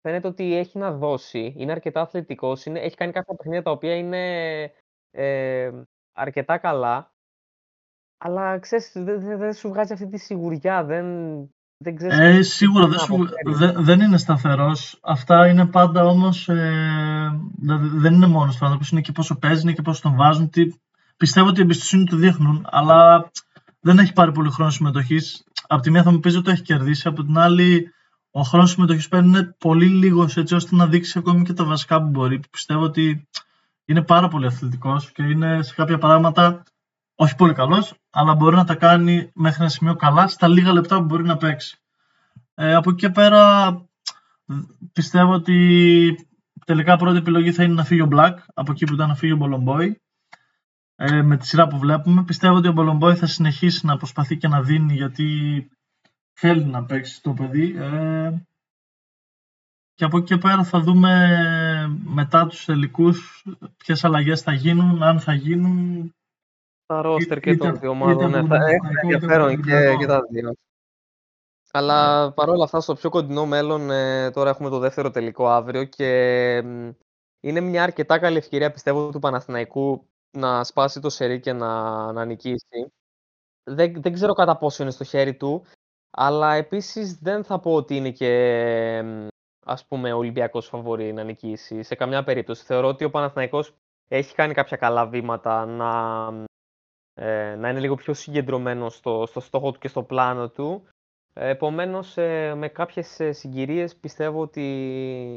φαίνεται 0.00 0.28
ότι 0.28 0.56
έχει 0.56 0.78
να 0.78 0.92
δώσει. 0.92 1.54
Είναι 1.56 1.72
αρκετά 1.72 2.00
αθλητικός. 2.00 2.66
Έχει 2.66 2.96
κάνει 2.96 3.12
κάποια 3.12 3.34
παιχνίδια 3.34 3.62
τα 3.62 3.70
οποία 3.70 3.96
είναι 3.96 4.62
ε, 5.10 5.70
αρκετά 6.12 6.58
καλά. 6.58 7.12
Αλλά 8.24 8.58
ξέρεις, 8.58 8.92
δεν 8.94 9.20
δε, 9.20 9.36
δε 9.36 9.52
σου 9.52 9.68
βγάζει 9.68 9.92
αυτή 9.92 10.08
τη 10.08 10.18
σιγουριά. 10.18 10.84
Δεν, 10.84 11.06
δεν 11.82 12.10
ε, 12.10 12.42
σίγουρα 12.42 12.88
δεν, 13.44 13.74
δεν 13.76 14.00
είναι 14.00 14.18
σταθερός. 14.18 14.98
Αυτά 15.02 15.48
είναι 15.48 15.66
πάντα 15.66 16.04
όμως, 16.04 16.48
ε, 16.48 17.40
δηλαδή 17.60 17.88
δεν 17.92 18.14
είναι 18.14 18.26
μόνος 18.26 18.56
του 18.56 18.64
άνθρωπος, 18.64 18.90
είναι 18.90 19.00
και 19.00 19.12
πόσο 19.12 19.38
παίζει, 19.38 19.62
είναι 19.62 19.72
και 19.72 19.82
πόσο 19.82 20.00
τον 20.02 20.16
βάζουν. 20.16 20.50
Τι, 20.50 20.62
πιστεύω 21.16 21.48
ότι 21.48 21.60
η 21.60 21.62
εμπιστοσύνη 21.62 22.04
του 22.04 22.16
δείχνουν, 22.16 22.66
αλλά 22.70 23.30
δεν 23.80 23.98
έχει 23.98 24.12
πάρει 24.12 24.32
πολύ 24.32 24.50
χρόνο 24.50 24.70
συμμετοχής. 24.70 25.44
Από 25.66 25.82
τη 25.82 25.90
μία 25.90 26.02
θα 26.02 26.10
μου 26.10 26.20
πεις 26.20 26.34
ότι 26.34 26.44
το 26.44 26.50
έχει 26.50 26.62
κερδίσει, 26.62 27.08
από 27.08 27.24
την 27.24 27.38
άλλη 27.38 27.92
ο 28.30 28.42
χρόνος 28.42 28.70
συμμετοχής 28.70 29.08
παίρνει 29.08 29.28
είναι 29.28 29.54
πολύ 29.58 29.86
λίγος 29.86 30.36
έτσι 30.36 30.54
ώστε 30.54 30.76
να 30.76 30.86
δείξει 30.86 31.18
ακόμη 31.18 31.44
και 31.44 31.52
τα 31.52 31.64
βασικά 31.64 32.02
που 32.02 32.08
μπορεί. 32.08 32.40
Πιστεύω 32.50 32.82
ότι 32.82 33.28
είναι 33.84 34.02
πάρα 34.02 34.28
πολύ 34.28 34.46
αθλητικός 34.46 35.12
και 35.12 35.22
είναι 35.22 35.62
σε 35.62 35.74
κάποια 35.74 35.98
πράγματα 35.98 36.62
όχι 37.22 37.36
πολύ 37.36 37.52
καλός, 37.52 37.94
αλλά 38.10 38.34
μπορεί 38.34 38.56
να 38.56 38.64
τα 38.64 38.74
κάνει 38.74 39.30
μέχρι 39.34 39.60
ένα 39.60 39.70
σημείο 39.70 39.96
καλά 39.96 40.28
στα 40.28 40.48
λίγα 40.48 40.72
λεπτά 40.72 40.98
που 40.98 41.04
μπορεί 41.04 41.24
να 41.24 41.36
παίξει. 41.36 41.78
Ε, 42.54 42.74
από 42.74 42.90
εκεί 42.90 42.98
και 42.98 43.10
πέρα 43.10 43.72
πιστεύω 44.92 45.32
ότι 45.32 46.28
τελικά 46.66 46.96
πρώτη 46.96 47.16
επιλογή 47.16 47.52
θα 47.52 47.62
είναι 47.62 47.74
να 47.74 47.84
φύγει 47.84 48.00
ο 48.00 48.08
Black 48.12 48.34
από 48.54 48.72
εκεί 48.72 48.84
που 48.84 48.94
ήταν 48.94 49.08
να 49.08 49.14
φύγει 49.14 49.32
ο 49.32 49.36
Μπολομπόη. 49.36 50.00
Ε, 50.96 51.22
με 51.22 51.36
τη 51.36 51.46
σειρά 51.46 51.66
που 51.66 51.78
βλέπουμε. 51.78 52.24
Πιστεύω 52.24 52.56
ότι 52.56 52.68
ο 52.68 52.72
Μπολομπόη 52.72 53.14
θα 53.14 53.26
συνεχίσει 53.26 53.86
να 53.86 53.96
προσπαθεί 53.96 54.36
και 54.36 54.48
να 54.48 54.62
δίνει 54.62 54.94
γιατί 54.94 55.68
θέλει 56.32 56.64
να 56.64 56.84
παίξει 56.84 57.22
το 57.22 57.32
παιδί. 57.32 57.76
Ε, 57.76 58.32
και 59.94 60.04
από 60.04 60.16
εκεί 60.16 60.26
και 60.26 60.36
πέρα 60.36 60.64
θα 60.64 60.80
δούμε 60.80 61.38
μετά 62.04 62.46
τους 62.46 62.64
τελικούς 62.64 63.44
ποιες 63.76 64.04
αλλαγές 64.04 64.40
θα 64.40 64.52
γίνουν, 64.52 65.02
αν 65.02 65.20
θα 65.20 65.34
γίνουν. 65.34 66.14
Τα 66.92 67.02
ρόστερ 67.02 67.40
και 67.40 67.56
των 67.56 67.78
δύο 67.78 67.90
ομάδων 67.90 68.30
ναι, 68.30 68.46
θα 68.46 68.56
έχουν 68.56 68.96
ενδιαφέρον 69.02 69.62
και, 69.62 69.96
και 69.98 70.06
τα 70.06 70.20
δύο. 70.30 70.52
Αλλά 71.72 72.32
παρόλα 72.32 72.64
αυτά 72.64 72.80
στο 72.80 72.94
πιο 72.94 73.10
κοντινό 73.10 73.46
μέλλον 73.46 73.90
ε, 73.90 74.30
τώρα 74.30 74.50
έχουμε 74.50 74.68
το 74.68 74.78
δεύτερο 74.78 75.10
τελικό 75.10 75.48
αύριο 75.48 75.84
και 75.84 76.08
είναι 77.40 77.60
μια 77.60 77.82
αρκετά 77.82 78.18
καλή 78.18 78.36
ευκαιρία 78.36 78.70
πιστεύω 78.70 79.10
του 79.10 79.18
Παναθηναϊκού 79.18 80.06
να 80.30 80.64
σπάσει 80.64 81.00
το 81.00 81.10
σερί 81.10 81.40
και 81.40 81.52
να, 81.52 82.12
να 82.12 82.24
νικήσει. 82.24 82.92
Δεν, 83.70 84.02
δεν 84.02 84.12
ξέρω 84.12 84.32
κατά 84.32 84.56
πόσο 84.56 84.82
είναι 84.82 84.92
στο 84.92 85.04
χέρι 85.04 85.34
του, 85.34 85.64
αλλά 86.10 86.54
επίσης 86.54 87.18
δεν 87.18 87.44
θα 87.44 87.60
πω 87.60 87.74
ότι 87.74 87.96
είναι 87.96 88.10
και 88.10 89.04
ας 89.64 89.86
πούμε 89.86 90.12
Ολυμπιακός 90.12 90.66
φαβορή 90.66 91.12
να 91.12 91.22
νικήσει 91.22 91.82
σε 91.82 91.94
καμιά 91.94 92.24
περίπτωση. 92.24 92.64
Θεωρώ 92.64 92.88
ότι 92.88 93.04
ο 93.04 93.10
Παναθηναϊκός 93.10 93.74
έχει 94.08 94.34
κάνει 94.34 94.54
κάποια 94.54 94.76
καλά 94.76 95.06
βήματα 95.06 95.66
να, 95.66 96.46
ε, 97.14 97.54
να 97.54 97.68
είναι 97.68 97.80
λίγο 97.80 97.94
πιο 97.94 98.14
συγκεντρωμένο 98.14 98.88
στο, 98.88 99.24
στο 99.26 99.40
στόχο 99.40 99.72
του 99.72 99.78
και 99.78 99.88
στο 99.88 100.02
πλάνο 100.02 100.48
του. 100.48 100.82
Επομένως, 101.32 102.16
ε, 102.16 102.54
με 102.54 102.68
κάποιες 102.68 103.20
ε, 103.20 103.32
συγκυρίες 103.32 103.96
πιστεύω 103.96 104.40
ότι 104.40 105.34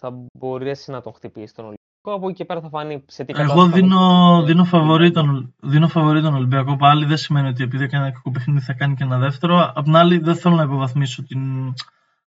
θα 0.00 0.24
μπορέσει 0.38 0.90
να 0.90 1.00
τον 1.00 1.12
χτυπήσει 1.12 1.54
τον 1.54 1.64
Ολυμπιακό 1.64 1.86
από 2.02 2.28
εκεί 2.28 2.36
και 2.36 2.44
πέρα 2.44 2.60
θα 2.60 2.68
φανεί 2.68 3.04
σε 3.06 3.24
τι 3.24 3.32
Εγώ 3.36 3.66
δίνω, 3.66 4.42
δίνω, 4.44 4.64
φαβορή 4.64 5.10
τον, 5.10 5.54
δίνω 5.62 5.88
φαβορή 5.88 6.22
τον 6.22 6.34
Ολυμπιακό 6.34 6.76
πάλι. 6.76 7.04
Δεν 7.04 7.16
σημαίνει 7.16 7.48
ότι 7.48 7.62
επειδή 7.62 7.84
έκανε 7.84 8.04
ένα 8.04 8.12
κακό 8.12 8.30
παιχνίδι 8.30 8.60
θα 8.60 8.72
κάνει 8.72 8.94
και 8.94 9.04
ένα 9.04 9.18
δεύτερο. 9.18 9.72
Απ' 9.74 9.84
την 9.84 9.96
άλλη, 9.96 10.18
δεν 10.18 10.36
θέλω 10.36 10.54
να 10.54 10.62
υποβαθμίσω 10.62 11.22
την, 11.22 11.74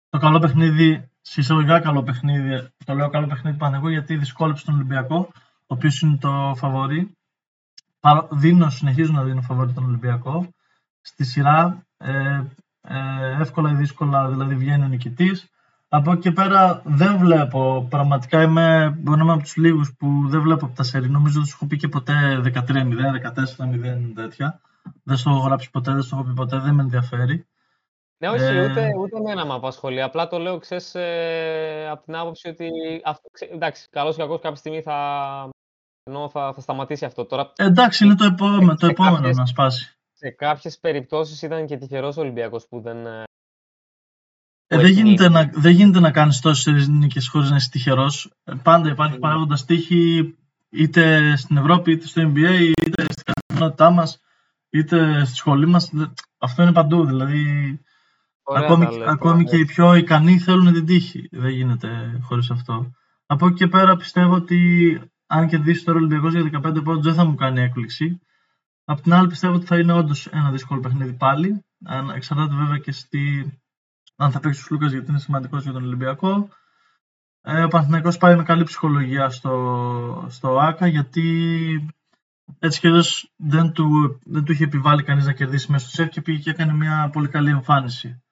το 0.10 0.18
καλό 0.18 0.40
παιχνίδι, 0.40 1.10
συσσαγωγικά 1.22 1.80
καλό 1.80 2.04
παιχνίδι. 2.04 2.68
Το 2.86 2.94
λέω 2.94 3.10
καλό 3.10 3.28
παιχνίδι 3.28 3.58
πάνω 3.58 3.90
γιατί 3.90 4.16
δυσκόλεψε 4.16 4.66
τον 4.66 4.76
Ολυμπιακό, 4.76 5.18
ο 5.46 5.74
οποίος 5.76 6.02
είναι 6.02 6.18
το 6.18 6.54
φαβορή. 6.56 7.16
Δίνω, 8.32 8.70
συνεχίζω 8.70 9.12
να 9.12 9.24
δίνω 9.24 9.42
φαβορή 9.42 9.74
τον 9.74 9.86
Ολυμπιακό. 9.86 10.48
Στη 11.02 11.24
σειρά, 11.24 11.86
ε, 11.98 12.42
ε, 12.82 13.42
εύκολα 13.42 13.72
ή 13.72 13.76
δύσκολα, 13.76 14.30
δηλαδή 14.30 14.56
βγαίνει 14.56 14.84
ο 14.84 14.88
νικητής. 14.88 15.48
Από 15.90 16.12
εκεί 16.12 16.22
και 16.22 16.32
πέρα 16.32 16.82
δεν 16.86 17.18
βλέπω. 17.18 17.88
Πραγματικά 17.90 18.42
είμαι, 18.42 18.96
μπορεί 19.00 19.18
να 19.18 19.24
είμαι 19.24 19.34
από 19.34 19.44
τους 19.44 19.56
λίγους 19.56 19.96
που 19.96 20.08
δεν 20.28 20.42
βλέπω 20.42 20.66
από 20.66 20.76
τα 20.76 20.84
σερή. 20.84 21.10
Νομίζω 21.10 21.40
ότι 21.40 21.50
σου 21.50 21.56
έχω 21.56 21.68
πει 21.68 21.78
και 21.78 21.88
ποτέ 21.88 22.42
13-0, 22.44 23.20
14-0 23.20 24.14
τέτοια. 24.16 24.62
Δεν 25.04 25.18
στο 25.18 25.30
έχω 25.30 25.40
γράψει 25.40 25.70
ποτέ, 25.70 25.92
δεν 25.92 26.02
στο 26.02 26.16
έχω 26.16 26.26
πει 26.26 26.34
ποτέ, 26.34 26.60
δεν 26.60 26.74
με 26.74 26.82
ενδιαφέρει. 26.82 27.46
Ναι, 28.18 28.30
όχι, 28.30 28.44
ε... 28.44 28.70
ούτε, 28.70 28.92
ούτε 29.00 29.18
εμένα 29.18 29.46
με 29.46 29.54
απασχολεί. 29.54 30.02
Απλά 30.02 30.28
το 30.28 30.38
λέω, 30.38 30.58
ξέρεις, 30.58 30.96
ε, 30.96 31.88
από 31.92 32.04
την 32.04 32.16
άποψη 32.16 32.50
ότι. 32.50 32.70
Αυτό, 33.06 33.30
ξέ, 33.32 33.46
εντάξει, 33.46 33.88
καλός 33.90 34.16
ή 34.16 34.20
κακός 34.20 34.42
κάποια 34.42 34.58
στιγμή 34.58 34.82
θα, 34.82 35.50
ενώ 36.04 36.30
θα, 36.30 36.54
θα 36.54 36.62
σταματήσει 36.62 37.06
αυτό. 37.06 37.26
Τώρα, 37.26 37.54
εντάξει, 37.56 38.06
είναι 38.06 38.16
το 38.16 38.26
επόμενο, 38.26 38.76
το 38.76 38.88
επόμενο 38.88 39.16
κάποιες, 39.16 39.38
να 39.38 39.46
σπάσει. 39.46 39.98
Σε 40.12 40.30
κάποιες 40.30 40.80
περιπτώσεις 40.80 41.42
ήταν 41.42 41.66
και 41.66 41.78
τυχερός 41.78 42.18
Ολυμπιακός 42.18 42.68
που 42.68 42.82
δεν, 42.82 43.06
ε, 43.06 43.24
ε, 44.68 44.78
δεν, 44.78 44.92
γίνεται 44.92 45.30
να, 45.30 45.50
δεν 45.54 45.72
γίνεται 45.72 46.00
να 46.00 46.12
κάνεις 46.12 46.40
τόσες 46.40 46.88
νίκες 46.88 47.28
χωρίς 47.28 47.50
να 47.50 47.56
είσαι 47.56 47.70
τυχερός. 47.70 48.34
Ε, 48.44 48.54
πάντα 48.64 48.90
υπάρχει 48.90 49.16
mm. 49.18 49.20
παράγοντας 49.20 49.66
τύχη 49.66 50.36
είτε 50.70 51.36
στην 51.36 51.58
Ευρώπη, 51.58 51.92
είτε 51.92 52.08
στο 52.08 52.22
NBA, 52.22 52.72
είτε 52.86 53.04
στην 53.10 53.24
καθημερινότητά 53.24 53.90
μας, 53.90 54.22
είτε 54.70 55.26
στη 55.26 55.36
σχολή 55.36 55.68
μας. 55.68 55.92
Αυτό 56.38 56.62
είναι 56.62 56.72
παντού. 56.72 57.06
Δηλαδή, 57.06 57.44
Ωραία, 58.44 58.64
ακόμη, 58.64 58.88
ακόμη 59.06 59.44
και 59.44 59.58
οι 59.58 59.66
πιο 59.66 59.96
ικανοί 59.96 60.40
θέλουν 60.40 60.74
την 60.74 60.86
τύχη. 60.86 61.28
Δεν 61.32 61.50
γίνεται 61.50 62.20
χωρίς 62.22 62.50
αυτό. 62.50 62.92
Από 63.26 63.46
εκεί 63.48 63.56
και 63.56 63.68
πέρα 63.68 63.96
πιστεύω 63.96 64.34
ότι 64.34 65.00
αν 65.34 65.48
κερδίσει 65.48 65.84
τώρα 65.84 65.98
ο 65.98 66.02
Ολυμπιακός 66.02 66.34
για 66.34 66.62
15 66.64 66.84
πόντους 66.84 67.04
δεν 67.04 67.14
θα 67.14 67.26
μου 67.26 67.36
κάνει 67.36 67.62
έκπληξη. 67.62 68.22
Απ' 68.86 69.02
την 69.02 69.14
άλλη 69.14 69.28
πιστεύω 69.28 69.54
ότι 69.54 69.66
θα 69.66 69.80
είναι 69.80 69.94
όντως 69.94 70.28
ένα 70.28 70.52
δύσκολο 70.52 70.80
παιχνίδι 70.80 71.14
πάλι. 71.14 71.66
Εξαρτάται 72.16 72.56
βέβαια 72.56 72.78
και 72.78 72.92
στη, 72.92 73.54
αν 74.16 74.32
θα 74.32 74.40
παίξει 74.40 74.60
ο 74.62 74.64
Φλούκα 74.64 74.88
γιατί 74.88 75.10
είναι 75.10 75.20
σημαντικός 75.20 75.64
για 75.64 75.72
τον 75.72 75.84
Ολυμπιακό. 75.84 76.50
Ε, 77.42 77.64
ο 77.64 77.68
Παναθηναϊκός 77.68 78.18
πάει 78.18 78.36
με 78.36 78.44
καλή 78.44 78.64
ψυχολογία 78.64 79.30
στο, 79.30 80.26
στο 80.30 80.60
ΆΚΑ 80.60 80.88
γιατί 80.88 81.26
έτσι 82.60 82.80
κι 82.80 82.88
αλλιώς 82.88 83.34
δεν 83.36 83.72
του, 83.72 84.20
δεν 84.24 84.44
του 84.44 84.52
είχε 84.52 84.64
επιβάλει 84.64 85.04
κανείς 85.04 85.26
να 85.26 85.34
κερδίσει 85.34 85.72
μέσα 85.72 85.88
στο 85.88 85.96
σεφ 85.96 86.10
και 86.10 86.22
πήγε 86.22 86.40
και 86.40 86.50
έκανε 86.50 86.74
μια 86.74 87.10
πολύ 87.12 87.28
καλή 87.28 87.50
εμφάνιση. 87.50 88.24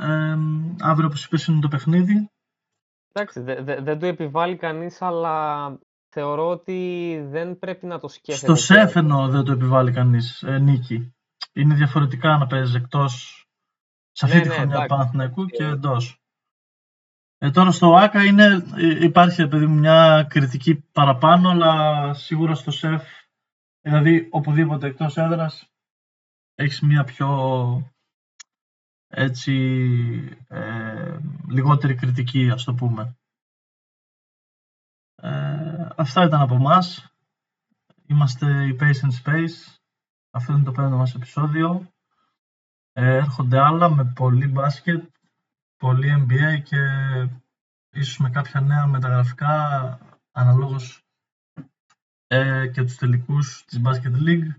Ε, 0.00 0.36
αύριο 0.80 1.06
όπως 1.06 1.24
είπες 1.24 1.46
είναι 1.46 1.60
το 1.60 1.68
παιχνίδι. 1.68 2.30
Εντάξει, 3.18 3.40
δεν 3.40 3.64
δε, 3.64 3.80
δε 3.80 3.96
του 3.96 4.04
επιβάλλει 4.04 4.56
κανείς 4.56 5.02
αλλά 5.02 5.78
θεωρώ 6.08 6.48
ότι 6.48 7.20
δεν 7.28 7.58
πρέπει 7.58 7.86
να 7.86 7.98
το 7.98 8.08
σκέφτεται. 8.08 8.56
Στο 8.56 8.74
σεφ 8.74 8.96
εννοώ 8.96 9.28
δεν 9.28 9.44
το 9.44 9.52
επιβάλλει 9.52 9.92
κανείς 9.92 10.42
ε, 10.42 10.58
νίκη. 10.58 11.14
Είναι 11.52 11.74
διαφορετικά 11.74 12.36
να 12.36 12.46
παίζεις 12.46 12.74
εκτός 12.74 13.44
σε 14.12 14.24
αυτή 14.24 14.36
ναι, 14.36 14.42
τη 14.42 14.48
ναι, 14.48 14.54
χρονιά 14.54 14.80
του 14.80 14.86
Παναθηναϊκού 14.86 15.46
και 15.46 15.64
εντός. 15.64 16.20
Ε, 17.38 17.50
τώρα 17.50 17.70
στο 17.70 17.94
ΆΚΑ 17.94 18.24
είναι, 18.24 18.44
ε, 18.76 19.04
υπάρχει 19.04 19.48
παιδί 19.48 19.66
μια 19.66 20.26
κριτική 20.28 20.74
παραπάνω, 20.92 21.48
αλλά 21.48 22.14
σίγουρα 22.14 22.54
στο 22.54 22.70
ΣΕΦ, 22.70 23.02
δηλαδή 23.80 24.28
οπουδήποτε 24.30 24.86
εκτός 24.86 25.16
έδρας, 25.16 25.70
έχεις 26.54 26.80
μια 26.80 27.04
πιο 27.04 27.28
έτσι 29.08 29.52
ε, 30.48 31.18
λιγότερη 31.48 31.94
κριτική, 31.94 32.50
ας 32.50 32.64
το 32.64 32.74
πούμε. 32.74 33.16
Ε, 35.14 35.88
αυτά 35.96 36.24
ήταν 36.24 36.40
από 36.40 36.54
εμάς. 36.54 37.10
Είμαστε 38.06 38.66
η 38.66 38.76
Patient 38.80 39.24
Space. 39.24 39.76
Αυτό 40.30 40.52
είναι 40.52 40.64
το 40.64 40.72
πέμπτο 40.72 40.96
μας 40.96 41.14
επεισόδιο. 41.14 41.92
Ε, 42.92 43.16
έρχονται 43.16 43.58
άλλα 43.58 43.90
με 43.90 44.12
πολύ 44.14 44.46
μπάσκετ, 44.46 45.04
πολύ 45.76 46.26
NBA 46.26 46.62
και 46.62 46.78
ίσως 47.90 48.18
με 48.18 48.30
κάποια 48.30 48.60
νέα 48.60 48.86
μεταγραφικά 48.86 49.98
αναλόγως 50.32 51.04
ε, 52.26 52.66
και 52.66 52.82
τους 52.82 52.96
τελικούς 52.96 53.64
της 53.64 53.80
Basket 53.84 54.28
League. 54.28 54.54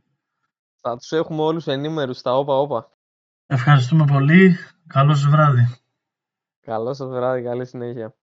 Θα 0.82 0.98
τους 0.98 1.12
έχουμε 1.12 1.42
όλους 1.42 1.68
ενήμερους 1.68 2.18
στα 2.18 2.38
όπα 2.38 2.54
όπα. 2.54 2.97
Ευχαριστούμε 3.48 4.06
πολύ. 4.06 4.56
Καλό 4.88 5.16
σας 5.16 5.30
βράδυ. 5.30 5.68
Καλό 6.62 6.94
σας 6.94 7.10
βράδυ. 7.10 7.42
Καλή 7.44 7.66
συνέχεια. 7.66 8.16